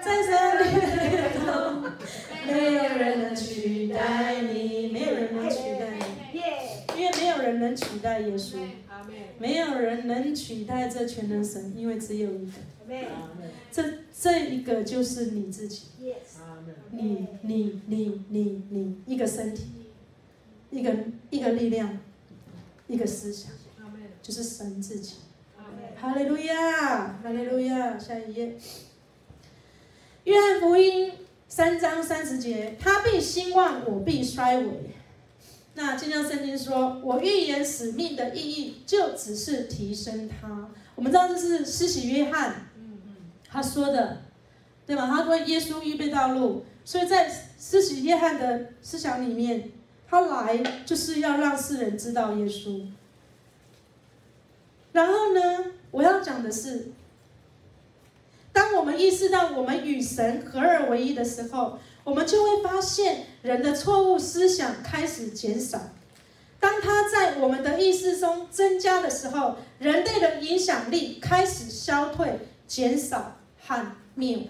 [0.03, 1.11] 在上帝的宇
[1.47, 1.49] 宙，
[2.45, 5.97] 没有人能取代你，没有人能取代
[6.33, 6.41] 你，
[7.01, 8.57] 因为没有人能取代耶稣，
[9.39, 12.53] 没有人能取代这全能神，因为只有一个。
[13.71, 13.85] 这
[14.21, 15.85] 这一个就是你自己，
[16.91, 19.67] 你你你你你一个身体，
[20.71, 20.93] 一个
[21.31, 21.99] 一个力量，
[22.89, 23.53] 一个思想，
[24.21, 25.15] 就是神自己。
[26.01, 28.57] 哈利路亚，哈利路亚，下一页。
[30.25, 31.13] 约翰福音
[31.49, 34.95] 三章三十节，他必兴旺，我必衰微。
[35.75, 40.69] 那经上圣经说，我预言使命的意义，就只是提升他。
[40.95, 42.67] 我们知道这是施洗约翰。
[43.51, 44.23] 他说的，
[44.87, 45.07] 对吧？
[45.07, 49.71] 他为耶稣预备道路，所以在施洗约翰的思想里面，
[50.07, 52.87] 他来就是要让世人知道耶稣。
[54.93, 56.93] 然后呢，我要讲的是，
[58.53, 65.81] 当我们意识到我们与神合二为一的时候，我们就会发现人的错误思想开始减少。
[66.61, 73.35] 当它在我们的意识中增加的时候，人类的影响力开始消退、减少。
[73.61, 74.47] 和灭亡。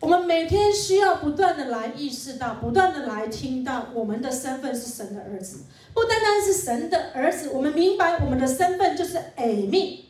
[0.00, 5.60] 我们每天需要不断的来意识到，不断的来听到，我们的身份是神的儿子。
[5.94, 10.04] 不单单是神的儿子，我们明白我们的身份就是儿女。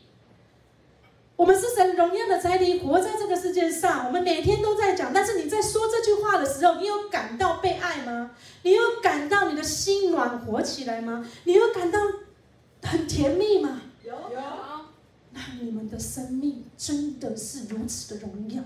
[1.37, 4.05] 我们是神荣耀的载体，活在这个世界上。
[4.07, 8.31] 我们每天都在讲，但是你在说这句话的时候，你有感到被爱吗？
[8.63, 11.25] 你有感到你的心暖和起来吗？
[11.45, 11.99] 你有感到
[12.83, 13.81] 很甜蜜吗？
[14.03, 14.66] 有有。
[15.61, 18.63] 你们的生命真的是如此的荣耀，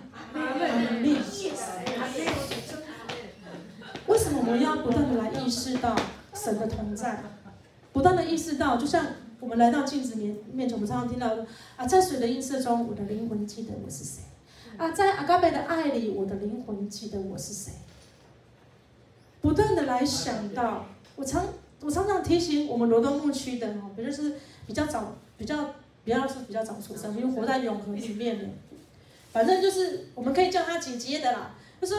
[4.07, 5.95] 为什么我们要不断的来意识到
[6.33, 7.23] 神的同在？
[7.93, 9.05] 不断的意识到，就像
[9.39, 11.35] 我们来到镜子面面前，我们常常听到
[11.75, 14.21] 啊，在水的映射中，我的灵魂记得我是谁？
[14.77, 17.73] 啊，在阿嘎贝的爱里，我的灵魂记得我是谁？
[19.41, 21.45] 不断的来想到，我常
[21.81, 25.73] 我常常提醒我们罗东牧区的哦，比如是比较早比较。
[26.03, 28.45] 比较是比较早出生，因为活在永恒里面的，
[29.31, 31.51] 反正就是我们可以叫他姐姐的啦。
[31.79, 31.97] 他说：“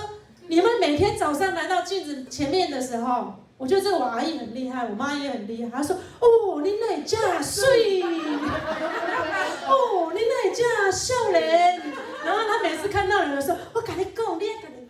[0.48, 5.70] 你们每天早上来到镜子前面的时候，我觉得这个我阿姨很厉害，我妈也很厉害。
[5.70, 8.02] 她说：‘哦，你哪家水？
[8.02, 11.80] 哦，你哪家少年？’
[12.24, 14.86] 然后他每次看到人的时候，我跟你讲，你跟你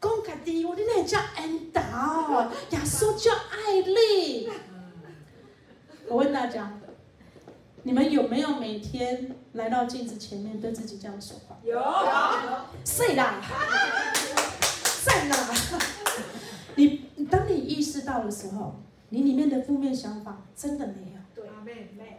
[0.00, 1.80] 讲家己，我你哪家恩导，
[2.70, 4.50] 耶稣叫爱丽。
[6.08, 6.72] 我问大家。”
[7.86, 11.58] 你们有没有每天来到镜子前面对自己这样说话？
[11.62, 11.82] 有，有。
[12.84, 13.42] 是啦，
[14.84, 15.36] 睡啦？
[16.76, 18.76] 你当你意识到的时候，
[19.10, 21.20] 你里面的负面想法真的没有。
[21.34, 22.12] 对，没有。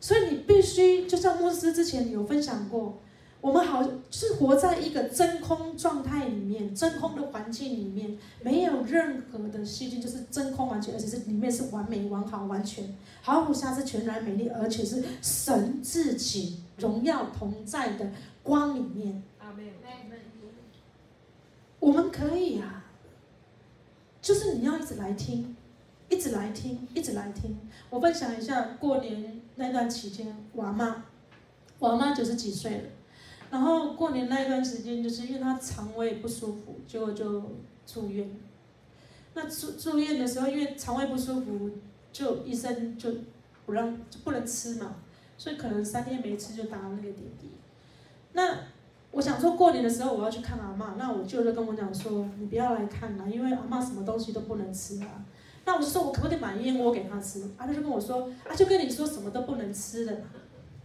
[0.00, 2.98] 所以你必须，就像牧师之前有分享过。
[3.40, 18.10] 我们好是活在一个真空状态里面，真空的环境里面，没有任何的细菌，就是真空完全，而且是里面是完美、完好、完全，毫无瑕疵，全然美丽，而且是神自己荣耀同在的
[18.42, 19.22] 光里面。
[19.38, 19.64] 阿门。
[21.78, 22.84] 我们可以啊，
[24.20, 25.56] 就是你要一直来听，
[26.10, 27.56] 一直来听，一直来听。
[27.88, 31.04] 我分享一下过年那段期间，我妈，
[31.78, 32.84] 我妈九十几岁了，
[33.50, 37.42] 然后过年那一段时间，就是因为他肠胃不舒服，结果就
[37.84, 38.30] 住院。
[39.34, 41.70] 那住住院的时候，因为肠胃不舒服，
[42.12, 43.10] 就医生就
[43.66, 44.96] 不让就不能吃嘛，
[45.36, 47.50] 所以可能三天没吃就打了那个点滴。
[48.32, 48.56] 那
[49.10, 55.24] 我想说过年的时候我要去看阿嬷，那我舅就跟我讲说，你不要来看了，因为阿嬷什么东西都不能吃啊。
[55.64, 57.42] 那我就说我可不可以买燕窝给她吃？
[57.56, 60.22] 啊，他就跟我说，啊，就跟你说什么都不能吃的。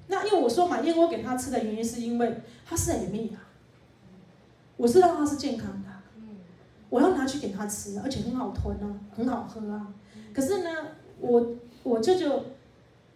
[0.07, 3.41] 那因为我说买燕窝给他吃的原因是因为他是 M 啊，
[4.77, 5.89] 我知道他是健康的。
[6.89, 8.87] 我要拿去给他吃，而且很好吞啊，
[9.17, 9.87] 很好喝啊。
[10.33, 10.69] 可是呢，
[11.19, 12.45] 我我舅舅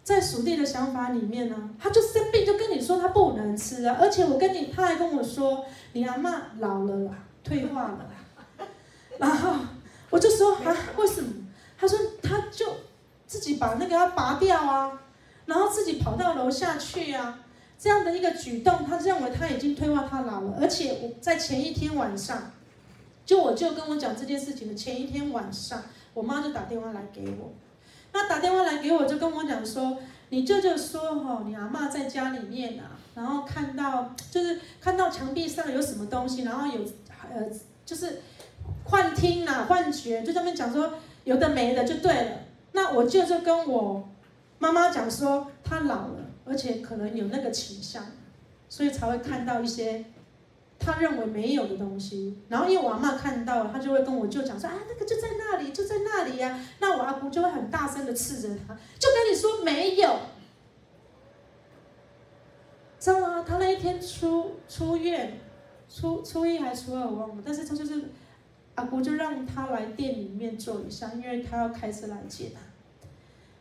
[0.03, 3.95] 在属地的想法里面呢，他就生病就跟你说他不能吃啊。
[4.01, 5.63] 而且我跟你，他还跟我说，
[5.93, 8.65] 你阿嬷老了啦，退化了啦。
[9.19, 9.53] 然后
[10.09, 11.31] 我就说啊，为什么？
[11.77, 12.65] 他说他就
[13.27, 14.99] 自己把那个要拔掉啊，
[15.49, 17.39] 然后自己跑到楼下去啊。
[17.77, 20.57] 这样的一个举动，他认为他已经退化，他老了。
[20.61, 22.51] 而且我在前一天晚上。
[23.25, 25.83] 就我就跟我讲这件事情的前一天晚上，
[26.15, 27.53] 我妈就打电话来给我，
[28.11, 36.83] 那打电话来给我就跟我讲说，你舅舅说哈，你阿嬷在家里面啊，然后看到就是看到墙壁上有什么东西，然后有
[37.31, 37.45] 呃
[37.85, 38.23] 就是
[38.85, 42.31] 幻听呐、幻觉，就这边讲说有的没的就对了。
[42.71, 44.09] 那我舅舅跟我
[44.59, 48.05] 妈妈讲说，他老了，而且可能有那个倾向，
[48.69, 50.05] 所以才会看到一些。
[50.81, 60.17] 他认为没有的东西，然后因为我阿妈看到了，他就会跟我舅讲说：“啊，那个就在那里，就在那里呀。”那我阿姑就会很大声的斥责他，就跟你说没有，
[62.97, 63.43] 知道吗？
[63.45, 65.41] 他那一天出出院，
[65.89, 68.01] 初初一还是初二我忘了，但是他就是
[68.75, 72.61] 阿姑就让他来店里面坐一下，因为他要开车来接他。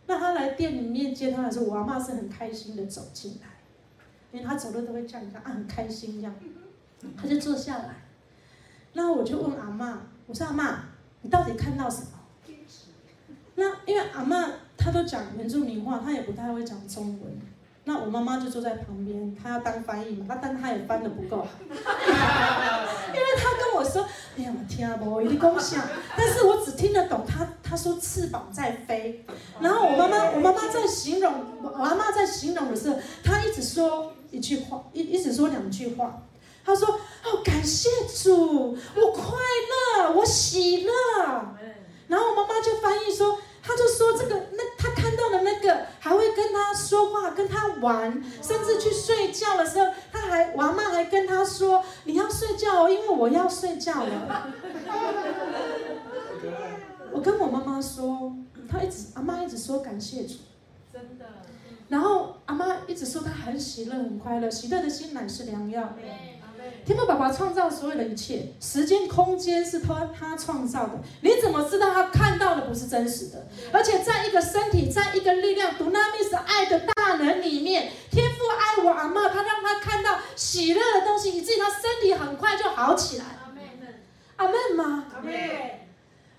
[0.09, 3.47] 那他来店里面接他的时候，我阿嬷是很开心的走进来，
[4.33, 6.35] 因为他走路都会这样子啊，很开心这样。
[7.17, 8.03] 他就坐下来，
[8.95, 10.75] 那我就问阿嬷，我说阿嬷，
[11.23, 12.09] 你到底看到什么？
[13.55, 17.39] 那因为阿嬷她都讲原住民话，她也不太会讲中文。
[17.85, 24.07] 那我妈妈就坐在旁边，她要当翻译嘛，那但她也翻得不够好， 因为她跟我说，
[24.39, 25.83] 哎呀，我听不，我有点共享，
[26.17, 29.25] 但是我只听得懂他他说翅膀在飞。
[29.61, 36.23] 然后我妈妈，我妈妈在形容，我阿妈在形容的时候，她一直说一句话，一一直说两句话。
[36.65, 36.87] 她说
[37.25, 37.89] ：“哦，感谢
[38.23, 39.35] 主，我快
[40.05, 40.93] 乐，我喜乐。”
[42.07, 49.87] 然后我妈妈就翻译说：“她就说这个，那她看到的那个还会跟他说话，跟他玩，甚至去睡觉的时候，
[50.21, 54.47] 他还，我阿妈还跟他说：‘你要睡觉哦，因为我要睡觉了。’
[57.13, 58.33] 我跟我妈妈说，
[58.71, 60.35] 她一直阿妈一直说感谢主，
[60.93, 61.25] 真的。
[61.89, 65.95] 然后阿妈一直说她很喜乐，很快乐，喜乐的心乃是良药。”
[66.85, 70.99] 天父爸爸创造所有的一切，时间、空间是他他创造的。
[71.21, 73.47] 你怎么知道他看到的不是真实的？
[73.73, 83.25] 而且在一个身体，在一个力量独那密是爱的大能里面，天父爱我阿嬷，他让他看到喜乐的东西，以至于他身体很快就好起来。
[83.45, 83.63] 阿门，
[84.37, 85.07] 阿门吗？
[85.15, 85.33] 阿门。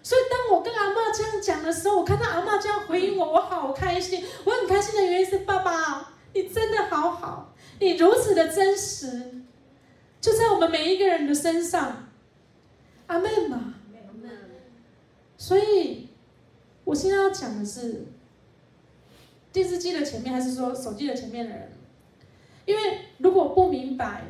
[0.02, 4.24] 所以当我跟阿妈这样讲的时候，我看到阿妈这样回应我，我好开心。
[4.46, 9.44] 我很开心的原因是，爸爸，你真的好好，你如此的真实。
[10.22, 12.10] 就在我们每一个人的身上，
[13.08, 13.76] 阿门嘛。
[15.38, 16.10] 所以，
[16.84, 18.06] 我现在要讲的是，
[19.54, 21.72] 电视机的前面，还是说手机的前面的人？
[22.66, 24.26] 因为如果不明白，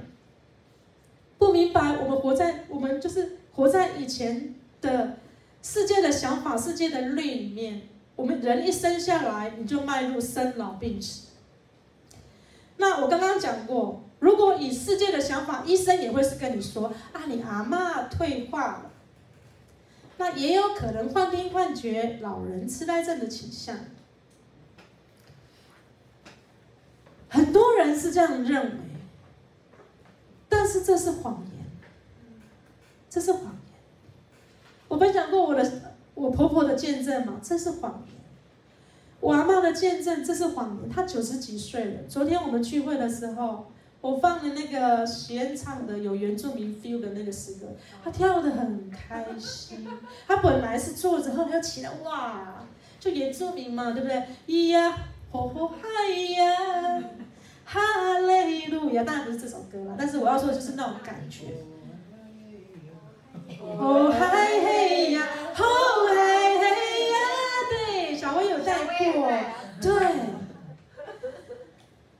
[1.39, 5.17] 不明白，我们活在我们就是活在以前的
[5.63, 7.81] 世界的想法、世界的律里面。
[8.15, 11.29] 我们人一生下来，你就迈入生老病死。
[12.77, 14.03] 那我刚刚讲过。
[14.19, 18.91] 如果以世界的想法，医生也会是跟你说啊，你阿嬷退化了，
[20.17, 23.77] 那也有可能幻听幻觉、老人痴呆症的倾向。
[27.29, 28.88] 很多人是这样认为，
[30.49, 31.65] 但是这是谎言，
[33.09, 33.53] 这是谎言。
[34.89, 38.15] 我分享过我的我婆婆的见证嘛，这是谎言。
[39.21, 40.89] 我阿嬷的见证，这是谎言。
[40.89, 42.03] 她九十几岁了。
[42.09, 43.71] 昨天我们聚会的时候。
[44.01, 47.67] 我放了那个许愿唱的有原住民 feel 的那个诗歌，
[48.01, 49.85] 她跳得很开心。
[50.25, 52.65] 她本来是坐着，后来要起来，哇，
[52.97, 54.23] 就原住民嘛，对不对？
[54.47, 54.95] 咿呀，
[55.33, 57.03] 吼吼嗨呀，
[57.71, 61.53] 哈利路亚，当然不是这首歌啦，但是我要说的就是那种感觉。
[63.61, 65.63] 哦，嗨嘿呀，哦，
[66.07, 66.15] 嗨
[66.57, 67.17] 嘿呀，
[67.69, 69.29] 对，小薇有带过，
[69.79, 69.91] 对。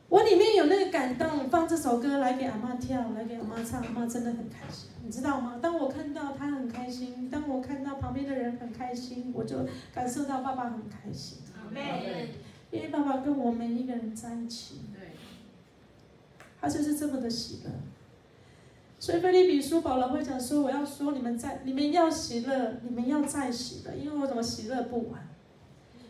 [0.07, 4.91] 我里面有那个感动，放这首歌来给阿妈跳，来给阿妈唱，阿妈真的很开心。
[5.03, 5.57] 你知道吗？
[5.59, 11.39] 当我看到她很开心，当我看到旁边的人很开心，我就感受到爸爸很开心。
[11.55, 11.71] 好。
[12.71, 14.81] 因为爸爸跟我们一个人在一起。
[16.59, 17.71] 他就是这么的喜乐。
[18.99, 25.27] 所以腓立比书保罗会讲说：“我要说你们在，你们要喜乐，你们要再喜乐，因为我怎么喜乐不完？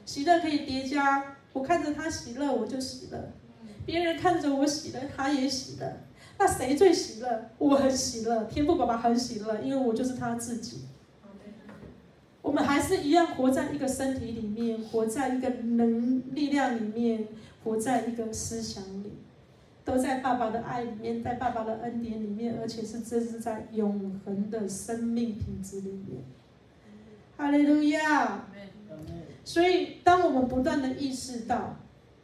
[0.05, 3.31] 喜乐可以叠加，我看着他喜乐，我就喜乐。”
[3.85, 5.97] 别人看着我喜乐，他也喜乐。
[6.37, 7.49] 那谁最喜乐？
[7.57, 10.81] 我很喜乐，天父爸爸很喜乐，因为我就是他自己。
[12.41, 17.27] 我们还是一样活在一个身体里面，活在一个能力量里面，
[17.63, 19.11] 活在一个思想里，
[19.89, 26.23] 都在爸爸的爱里面，在爸爸的恩典里面，而且是真是在永恒的生命品质里面。
[27.35, 28.45] 哈利路亚！
[29.43, 31.75] 所以，当我们不断的意识到，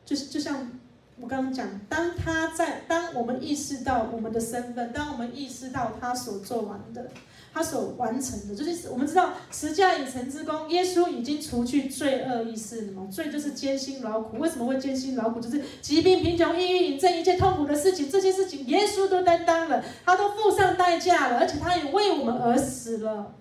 [0.05, 0.69] 就是就像。
[1.17, 7.09] 我刚刚讲，当他在，当我们意识到我们的身份，当我们意识到他所做完的，
[7.55, 13.07] 他所完成的，就是我们知道十架以成之功，耶稣已经除去罪恶意识了嘛？
[13.09, 15.39] 罪就是艰辛劳苦，为什么会艰辛劳苦？
[15.39, 23.33] 就是疾病、贫穷、抑郁这一切痛苦的事情，这些事情耶稣都担当了，他都付上代价了，而且他也为我们而死了，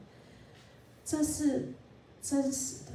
[1.05, 1.73] 这是
[2.23, 2.93] 真实的，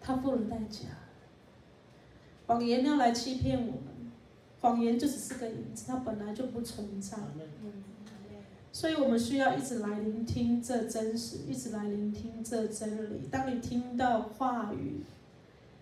[0.00, 0.88] 他付了代价。
[2.48, 4.10] 谎言要来欺骗我们，
[4.60, 7.16] 谎言就只是个影子，它本来就不存在。
[8.76, 13.26] 所以我们需要一直来聆听这真实，一直来聆听这真理。
[13.30, 15.00] 当你听到话语，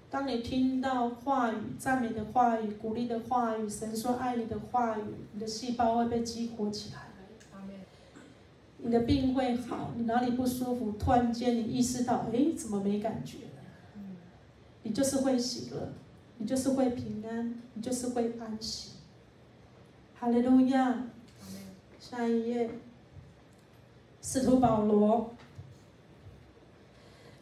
[0.09, 7.01] 当你听到话语、赞美的话语、鼓励的话语、神说爱你的话语，你的细胞会被激活起来，
[8.79, 14.03] 你的病会好，你哪里不舒服，突然间你意识到，哎，怎么没感觉了？
[14.85, 15.89] 你就是会喜乐。
[16.39, 18.93] 你就是会平安，你就是会安息。
[20.15, 21.07] 哈利路亚。
[22.17, 22.71] 下一页，
[24.23, 25.35] 使徒保罗，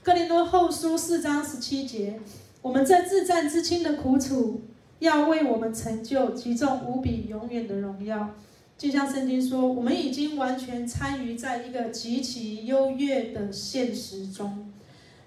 [0.03, 2.18] 哥林多后书四章十七节，
[2.62, 4.62] 我们在自战至轻的苦楚，
[5.01, 8.31] 要为我们成就极重无比永远的荣耀。
[8.79, 14.73] 就像圣经说，我们已经完全参与在一个极其优越的现实中，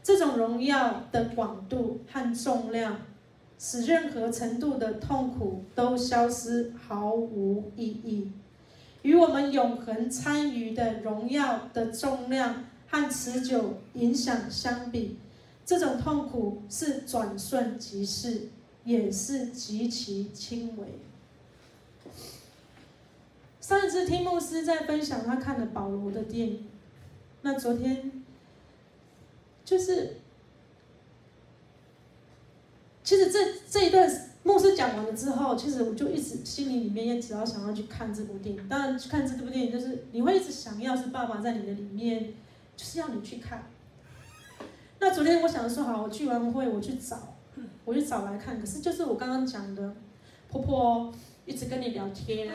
[0.02, 2.98] 这种荣耀的广度和重量。
[3.60, 8.32] 使任何程度的痛苦都消失，毫无意义。
[9.06, 15.20] 与我们永恒参与的荣耀的重量和持久影响相比，
[15.64, 18.50] 这种痛苦是转瞬即逝，
[18.84, 20.88] 也是极其轻微。
[23.62, 26.68] 上一次听牧师在分享他看了保罗的电影，
[27.44, 28.24] 那昨天
[29.64, 30.18] 就是。
[33.04, 34.10] 其实这这一段
[34.46, 38.70] 牧师讲完了之后，其实我就一直心里里面也只要想要去看这部电影。
[38.70, 42.32] 当然，去看这部电影就是你会一直想要是爸爸在你的里面，
[42.78, 43.64] 就是要你去看。
[45.00, 47.36] 那昨天我想说好，我聚完会我去找，
[47.86, 48.60] 我去找来看。
[48.60, 49.96] 可是就是我刚刚讲的，
[50.48, 51.12] 婆婆
[51.48, 52.48] 一直跟你聊天，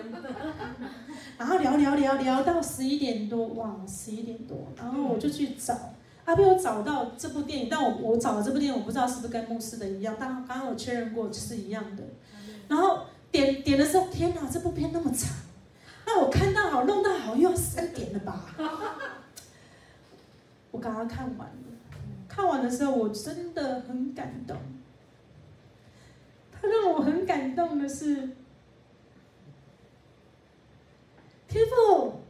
[1.36, 5.76] 然后聊聊聊聊到十一点多，哇，十一点多，然后我就去找。
[6.24, 12.04] 他被我找到这部电影，但我我找的这部电影，我不知道是不是跟牧师的一样，但刚刚我确认过是一样的。
[12.68, 13.00] 然后
[13.32, 15.28] 点点的时候，天哪，这部片那么长，
[16.06, 18.46] 那我看到好，弄到好，又要三点了吧？
[20.70, 21.54] 我刚刚看完了，
[22.28, 24.56] 看完的时候我真的很感动。
[26.62, 28.28] 他让我很感动的是，
[31.48, 32.20] 天父。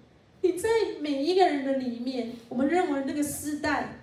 [0.42, 0.68] 你在
[1.00, 4.00] 每一个人的里面，我们认为那个时代，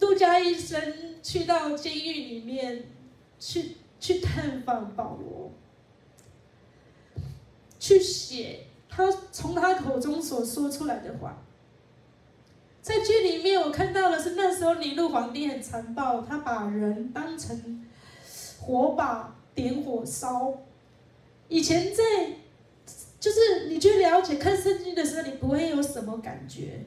[0.00, 2.86] 杜家医生去到监狱里面
[3.38, 5.52] 去去探访保罗，
[7.78, 11.38] 去写他从他口中所说出来的话。
[12.82, 17.86] 在剧里面，我看到的是那时候尼禄皇帝很残暴，他把人当成
[18.60, 20.62] 火把点火烧。
[21.46, 22.02] 以前在。
[23.26, 26.86] 就是你去了解看圣经的时候，你不会有什么感觉。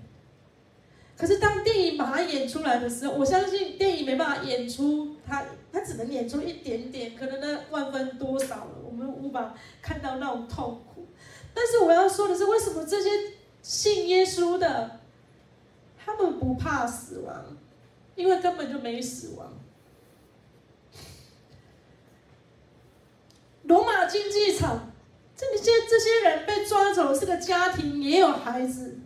[1.17, 11.07] 可是当电影把它演出来的时候，我相信电影没办法演出它，它只能演出一点点，可能那万分多少了，我们无法看到那种痛苦。
[11.53, 13.09] 但是我要说的是，为什么这些
[13.61, 15.01] 信耶稣的，
[15.97, 17.57] 他们不怕死亡？
[18.15, 19.59] 因为根本就没死亡。
[23.63, 24.88] 罗马竞技场。
[25.39, 28.97] 这些这些人被抓走，是个家庭，也有孩子。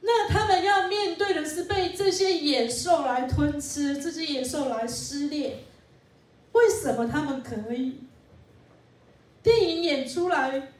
[0.00, 5.60] 那他们要面对的是被这些野兽来吞吃，这些野兽来撕裂。
[6.50, 8.00] 为什么他们可以？
[9.44, 10.72] 电影演出来，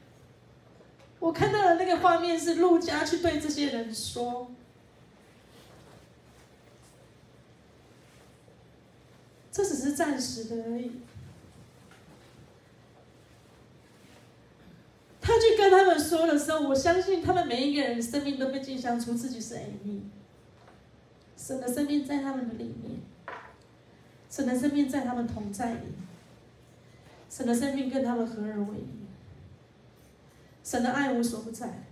[1.19, 4.51] 我看到的那个画面是陆家去对这些人说
[9.49, 10.91] ：“这只是暂时的而已。”
[15.27, 20.03] 他去跟他们说的时候，我相信他们每一个人生命都被镜像出自己是 Amy。
[21.35, 23.01] 神的生命在他们的里面，
[24.29, 25.87] 神的生命在他们同在里，
[27.29, 29.05] 神的生命跟他们合而为一，
[30.63, 31.83] 神的爱无所不在。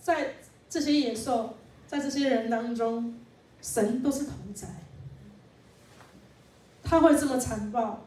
[0.00, 0.36] 在
[0.70, 3.20] 这些野兽，在这些人当中，
[3.60, 4.66] 神都是同在。
[6.82, 8.06] 他会这么残暴。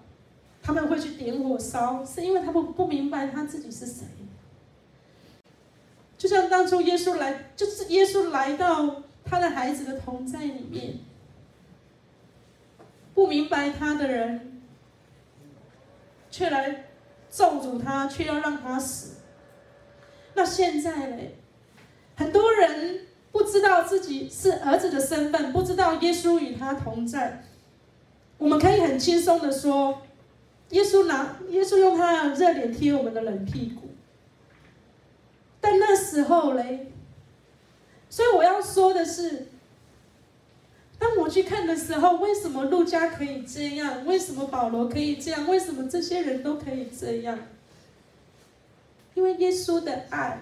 [0.66, 4.06] 他们会去点火烧，是因为他们不明白他自己是谁。
[6.18, 11.00] 就像当初耶稣来，就是耶稣来到他的孩子的同在里面，
[13.14, 14.62] 不明白他的人，
[16.32, 16.86] 却来
[17.30, 19.18] 咒诅他，却要让他死。
[20.34, 21.18] 那现在呢？
[22.16, 23.02] 很多人
[23.34, 27.44] 不知道自己是儿子的身份，不知道耶稣与他同在。
[28.38, 30.04] 我们可以很轻松的说。
[30.74, 33.90] 耶稣拿耶稣用他的热脸贴我们的冷屁股，
[35.62, 36.92] 但那时候嘞，
[38.10, 39.50] 所以我要说的是，
[40.98, 44.04] 当我去看的时候，为什么路加可以这样？
[44.08, 45.48] 为什么保罗可以这样？
[45.48, 47.38] 为什么这些人都可以这样？
[49.14, 50.40] 因为耶稣的爱，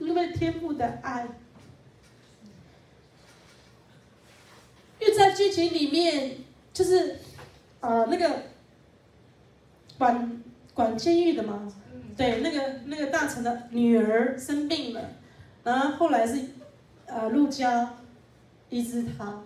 [0.00, 1.26] 因为天父的爱，
[5.00, 6.36] 因为在剧情里面，
[6.74, 7.20] 就是
[7.80, 8.42] 啊、呃、那个。
[9.98, 10.42] 管
[10.72, 11.70] 管监狱的嘛，
[12.16, 15.10] 对，那个那个大臣的女儿生病了，
[15.64, 16.40] 然后后来是，
[17.06, 17.96] 呃，陆家
[18.70, 19.42] 医治他。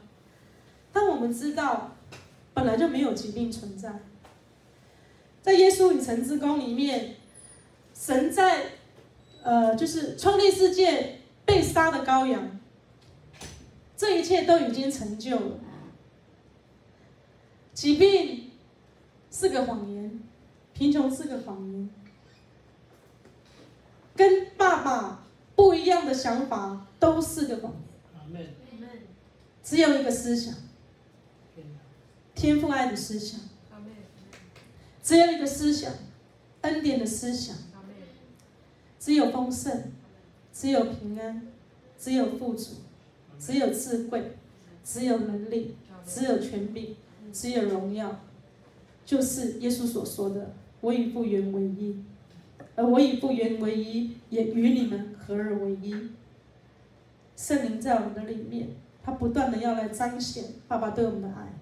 [0.92, 1.96] 但我们知道，
[2.52, 4.00] 本来就没有疾病存在。
[5.40, 7.16] 在耶稣与神之宫里面，
[7.94, 8.72] 神在，
[9.42, 12.60] 呃，就是创立世界被杀的羔羊，
[13.96, 15.58] 这一切都已经成就了。
[17.72, 18.50] 疾病
[19.30, 20.01] 是个谎言。
[20.74, 21.88] 贫穷是个谎言，
[24.16, 27.72] 跟爸爸不一样的想法都是个谎
[28.32, 28.46] 言。
[29.62, 30.54] 只有一个思想，
[32.34, 33.40] 天赋爱的思想。
[35.02, 35.92] 只有一个思想，
[36.62, 37.56] 恩典的思想。
[38.98, 39.90] 只有丰盛，
[40.52, 41.48] 只有平安，
[41.98, 42.74] 只有富足，
[43.36, 44.36] 只有智慧，
[44.84, 46.94] 只有能力，只有权柄，
[47.32, 48.20] 只有荣耀，
[49.04, 50.54] 就是耶稣所说的。
[50.80, 52.02] 我与父原为一，
[52.74, 55.94] 而我与父原为一，也与你们合而为一。
[57.36, 58.70] 圣灵在我们的里面，
[59.04, 61.54] 他不断的要来彰显爸爸对我们的爱，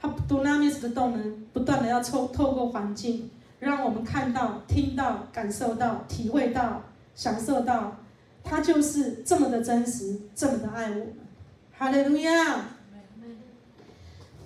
[0.00, 3.30] 他多拉米斯的动能，不断的要透透过环境，
[3.60, 6.82] 让我们看到、听到、感受到、体会到、
[7.14, 7.98] 享受到，
[8.42, 11.14] 他就是这么的真实，这么的爱我们。
[11.72, 12.77] 哈利路亚。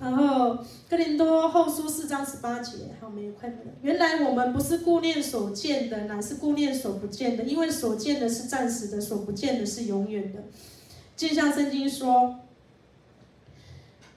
[0.02, 0.58] 然后
[0.90, 3.72] 哥林多后书四章十八节，好，没有快点。
[3.82, 10.40] 原来我们不是顾念所见的，乃是顾念所不见的，因为所见的是暂时的，所不见的是永远的。
[11.16, 12.40] 就像圣经说，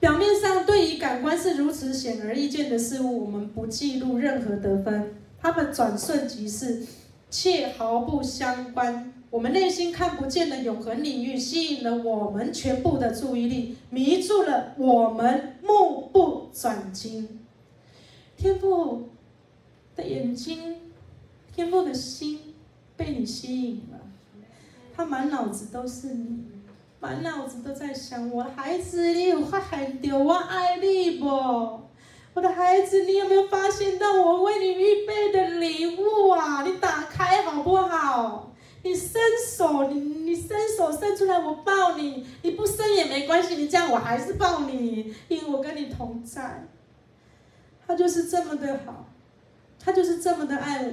[0.00, 6.84] 表面上对于感官是如此显而易见的事物，我们不记录任何得分，他们转瞬即逝，
[7.30, 9.12] 却毫不相关。
[9.28, 17.40] 我们内心看不见的永恒领域，吸引了我们全部的注意力，迷住了我们，目不转睛。
[18.36, 19.08] 天父
[19.96, 20.76] 的眼睛，
[21.54, 22.54] 天父的心
[22.96, 23.98] 被你吸引了，
[24.94, 26.44] 他满脑子都是你，
[27.00, 31.26] 满脑子都在想我的孩子，你有发现到我爱你不？
[31.26, 36.62] 我的孩子，你有没有发现到我为你预备的礼物啊？
[36.62, 38.52] 你打开好不好？
[38.86, 46.68] 你伸手，你你伸手伸出来，我抱你；你不伸也没关系，你这样我还是抱你，因为我跟你同在。
[47.84, 49.08] 他就是这么的好，
[49.80, 50.92] 他就是这么的爱我。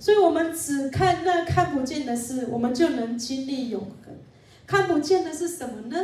[0.00, 4.16] 所以，我们只看那看不见的事，我们就能经历永恒。
[4.66, 5.96] 看不见的是什么呢？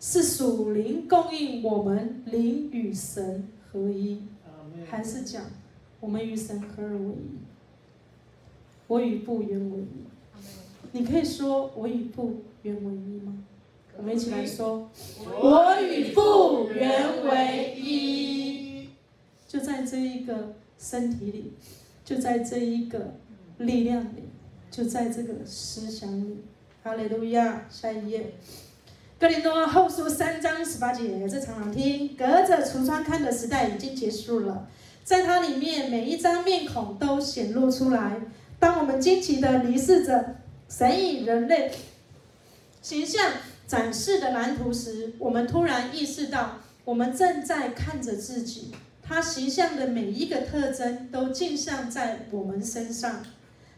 [0.00, 4.22] 是属灵供应我们灵与神合一，
[4.90, 5.42] 还是讲
[6.00, 7.43] 我们与神合而为一？
[8.86, 10.04] 我与父原为一，
[10.92, 13.42] 你可以说我与父原为一吗？
[13.96, 14.90] 我们一起来说，
[15.24, 18.88] 我与父原为一，
[19.46, 21.52] 就在这一个身体里，
[22.04, 23.14] 就在这一个
[23.58, 24.24] 力量里，
[24.70, 26.38] 就在这个思想里。
[26.82, 28.34] 哈利路亚，下一页。
[29.18, 34.68] 哥林多后书三章十八节，这常常听，隔着橱窗看的时代已经结束了，
[35.02, 38.20] 在它里面每一张面孔都显露出来。
[38.64, 40.36] 当我们惊奇地凝视着
[40.70, 41.70] 神以人类
[42.80, 43.30] 形象
[43.66, 48.74] 展示的蓝图时，我们突然意识到，我们正在看着自己。
[49.02, 53.22] 他形象的每一个特征都镜像在我们身上。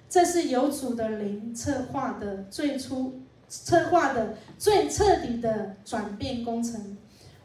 [0.09, 3.23] 这是由主的灵策划的最初。
[3.49, 6.97] 策划的最彻底的转变工程，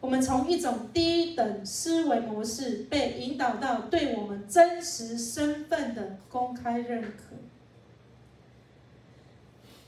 [0.01, 7.35] 我们从一种低等思维模式被引导到对我们真实身份的公开认可。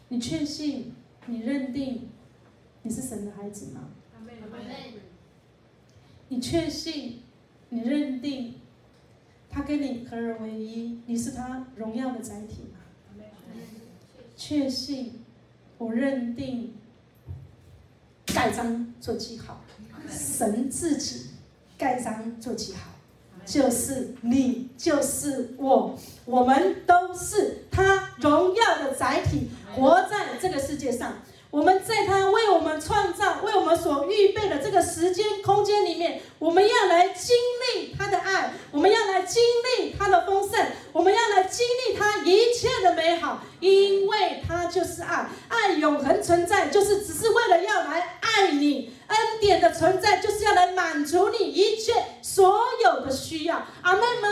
[0.09, 0.93] 你确信？
[1.25, 2.09] 你认定
[2.83, 3.89] 你是神的孩子吗？
[6.27, 7.21] 你确信？
[7.69, 8.55] 你认定
[9.49, 10.99] 他跟你合而为一？
[11.07, 12.79] 你是他荣耀的载体吗？
[14.35, 15.21] 确信？
[15.79, 16.75] 我认定
[18.27, 19.61] 盖章做记号，
[20.09, 21.31] 神自己
[21.77, 22.91] 盖章做记号，
[23.45, 31.17] 就是你，就是我，我们都是他荣耀的载体，活在这个世界上。
[31.53, 37.35] 我们在他为我们创造、为我们所预备的这个时间空间里面，我们要来经
[37.75, 39.39] 历他的爱，我们要来经
[39.77, 51.93] 历他的丰盛，我们要来经历他一切的美好，因为他就是爱，爱永恒存在，就是只是为了要来爱你，恩典的存在就是要来满足你一切
[52.23, 53.63] 所有的需要。
[53.83, 54.29] 阿门吗？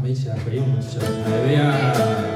[0.00, 2.29] 们一起来回应我们神，还有呀。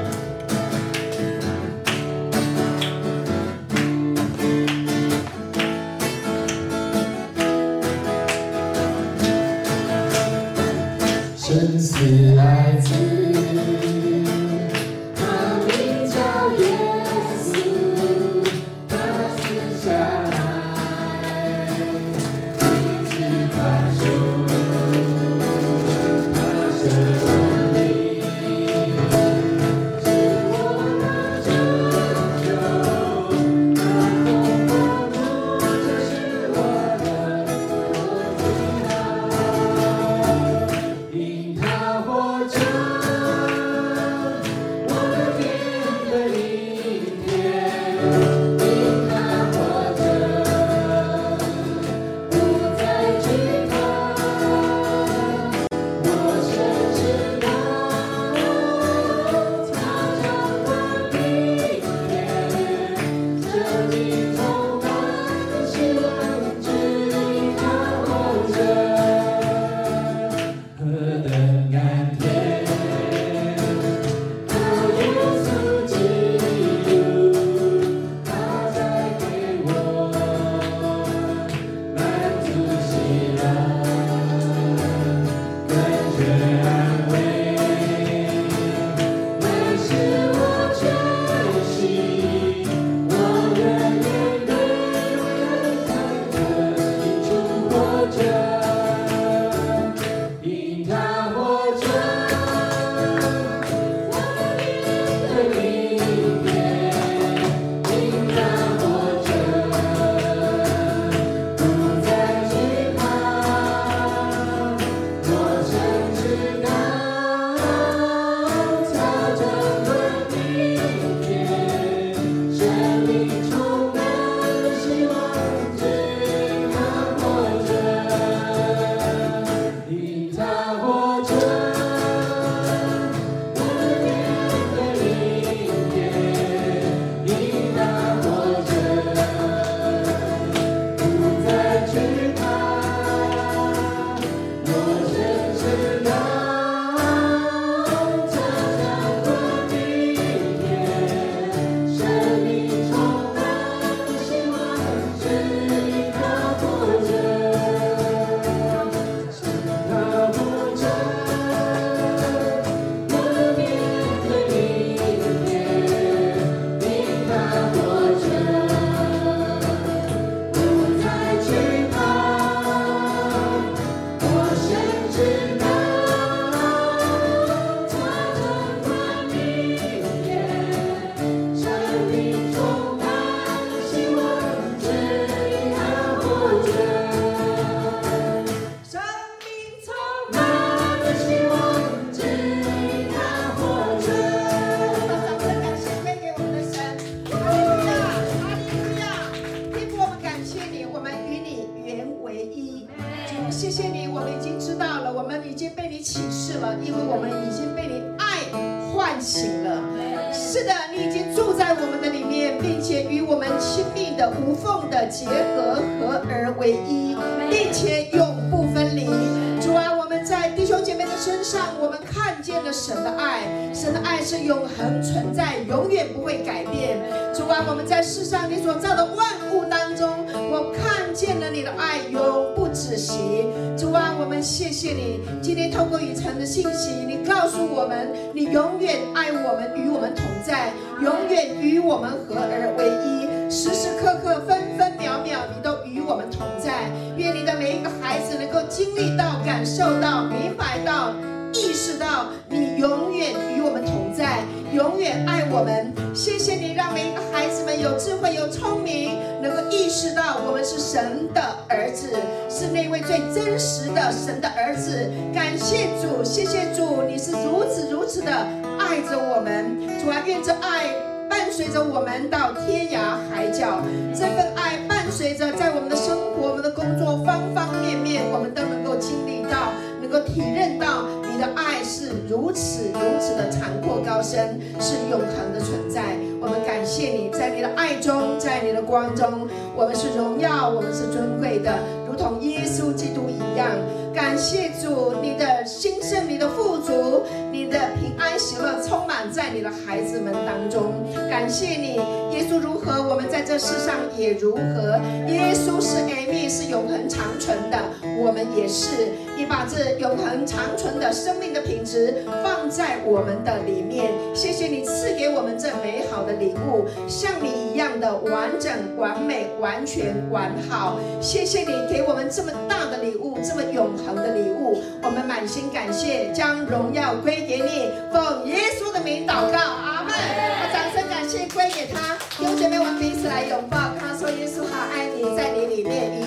[264.65, 265.11] 儿子。
[265.31, 268.31] 感谢主，谢谢主，你是如此如此的
[268.79, 269.77] 爱着我们。
[270.01, 270.89] 主啊，愿这爱。
[271.27, 273.81] 伴随着我们到天涯海角，
[274.13, 286.15] 这份爱伴随着在我们的生活、我们的工作方方面面，我们都能够经历到，能够体认到你的爱是如此如此的长阔高深，是永恒的存在。
[286.39, 291.73] 我们感谢你，在你的爱中，在你的光中，我们是荣耀，我们是尊贵的，
[292.15, 293.69] 同耶稣基督一样。
[294.13, 300.93] 感谢主，你的兴盛，你的富足，你的平安喜乐充满在你的孩子们当中。
[301.29, 301.95] 感谢你，
[302.31, 304.97] 耶稣如何，我们在这世上也如何。
[305.27, 307.77] 耶稣是 Amy，是永恒长存的，
[308.23, 309.11] 我们也是。
[309.37, 314.11] 你把这永恒长存的生命的品质放在我们的里面。
[314.33, 320.99] 谢谢你赐给我们这美好的礼物，像你一样的完整、完美、完全、完好。
[321.21, 324.15] 谢谢你给我们这么大的礼物，这么永恒。
[324.15, 330.15] 的礼物，我们满心感谢，将荣耀归给你，奉耶稣的名祷告，阿门。
[330.15, 336.24] 把掌声感谢归给他，弟兄姐妹，我们彼此来拥抱，跟他说：耶稣好爱你，在你里面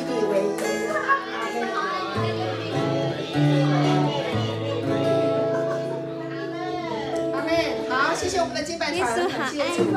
[8.39, 9.91] 谢谢我们的金拜团，感谢主，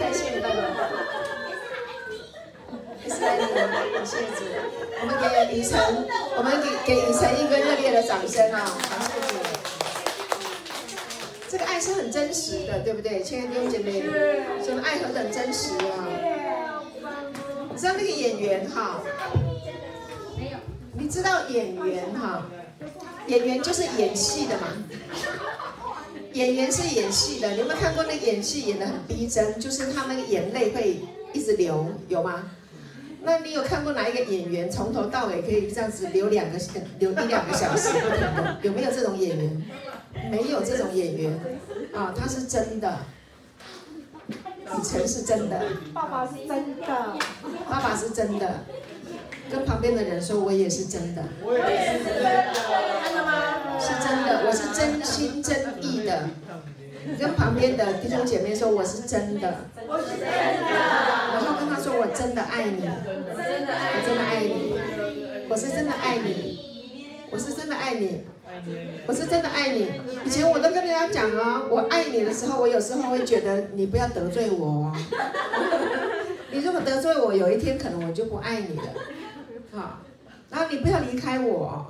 [0.00, 0.50] 感谢你们。
[3.06, 4.42] 谢谢主，
[5.00, 5.78] 我们给雨辰，
[6.36, 8.66] 我们给给雨辰一个热烈的掌声啊！
[8.90, 9.34] 感谢主，
[11.48, 13.22] 这个爱是很真实的，对不对？
[13.22, 14.02] 亲爱的弟兄姐妹，
[14.64, 16.82] 什么爱何等真实啊！
[17.70, 19.00] 你知道那个演员哈？
[20.36, 20.58] 没有。
[20.94, 22.42] 你知道演员哈？
[23.28, 24.66] 演员就是演戏的嘛。
[26.36, 29.58] 演员是演戏的，你有没有看过那演戏演的很逼真？
[29.58, 31.00] 就是他那个眼泪会
[31.32, 32.50] 一直流，有吗？
[33.22, 36.58] 那你有看过哪一个演员从头到尾可以这样子流两个
[36.98, 37.88] 流一两个小时？
[38.60, 39.64] 有没有这种演员？
[40.30, 41.40] 没有这种演员
[41.94, 42.98] 啊，他是真的。
[44.28, 45.58] 雨辰是真的，
[45.94, 47.16] 爸爸是真的，
[47.70, 48.60] 爸爸是真的。
[49.50, 51.22] 跟旁边的人说，我也是真的。
[51.42, 52.52] 我也是真的。
[53.02, 53.45] 看到吗？
[54.06, 56.28] 真的，我是真心真意的。
[57.18, 59.54] 跟旁边的弟兄姐妹说，我是真的。
[59.88, 60.26] 我是真的。
[61.82, 64.74] 说我真的爱你，我真的爱你，
[65.48, 66.58] 我是真的爱你，
[67.30, 68.24] 我是真的爱你，
[69.06, 69.86] 我是真的爱你。
[70.24, 74.96] 以前我都跟人家讲哦，我爱你的时候，我有时候会觉得你不要得罪我哦。
[76.50, 78.82] 你如果得罪我，有一天可能我就不爱你了。
[79.72, 80.00] 好，
[80.50, 81.86] 然后你不要离开我，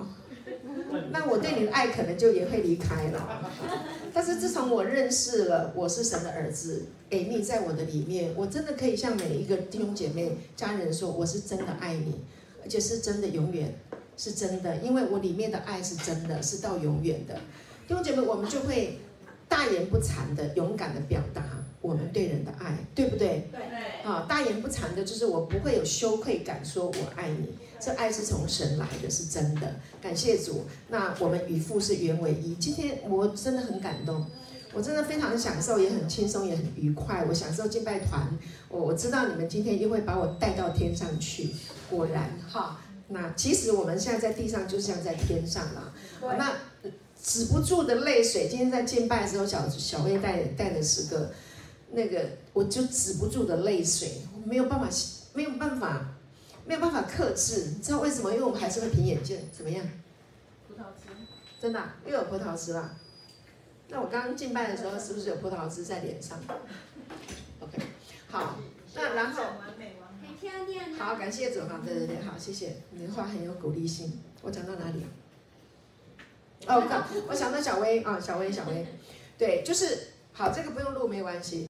[1.10, 3.52] 那我对你的爱可能就也会离开了。
[4.12, 12.24] 但是自从我认识了我是神的儿子，诶，你在我的里面，我真的可以向每一个弟兄姐妹、家人说，我是真的爱你，
[12.62, 13.74] 而且是真的永远
[14.16, 17.34] 是真的，因为我里面的爱是真的，是到永远的。
[17.86, 18.98] 弟兄姐妹，我们就会
[19.48, 21.42] 大言不惭的勇敢的表达
[21.80, 23.48] 我们对人的爱，对不对？
[23.52, 23.60] 对。
[24.02, 27.54] 啊，大言不惭的就是我不会有羞愧感，说我爱你。
[27.78, 29.76] 这爱是从神来的，是真的。
[30.00, 30.64] 感谢主。
[30.88, 32.54] 那我们与父是原为一。
[32.54, 34.26] 今天我真的很感动，
[34.72, 37.24] 我真的非常享受，也很轻松，也很愉快。
[37.28, 38.26] 我享受敬拜团，
[38.68, 41.50] 我我知道你们今天又会把我带到天上去。
[41.90, 45.92] 果然哈，那其实我们现在在地上就像在天上啦。
[46.20, 46.54] 那
[47.22, 51.30] 止不住的泪水，今天在敬拜的时候，小小薇带带的诗歌，
[51.92, 54.88] 那个我就止不住的泪水，没有办法，
[55.34, 56.12] 没有办法。
[56.66, 58.30] 没有办法克制，你知道为什么？
[58.32, 59.86] 因为我们还是会凭眼见，怎么样？
[60.68, 61.08] 葡萄汁，
[61.60, 62.96] 真的、啊、又有葡萄汁啦。
[63.88, 66.38] 那我刚刚敬拜的时候， 是不是有葡萄汁在脸上？
[67.60, 67.78] OK，
[68.28, 68.56] 好，
[68.94, 69.44] 那然后。
[70.26, 74.20] 很漂亮好，感谢主哈，对对对，好，谢谢你的话很有鼓励性。
[74.42, 75.08] 我讲到哪里啊？
[76.74, 76.82] 哦，
[77.14, 78.86] 我我想到小薇啊，小薇，小薇，
[79.38, 81.64] 对，就是好，这个不用录没关系。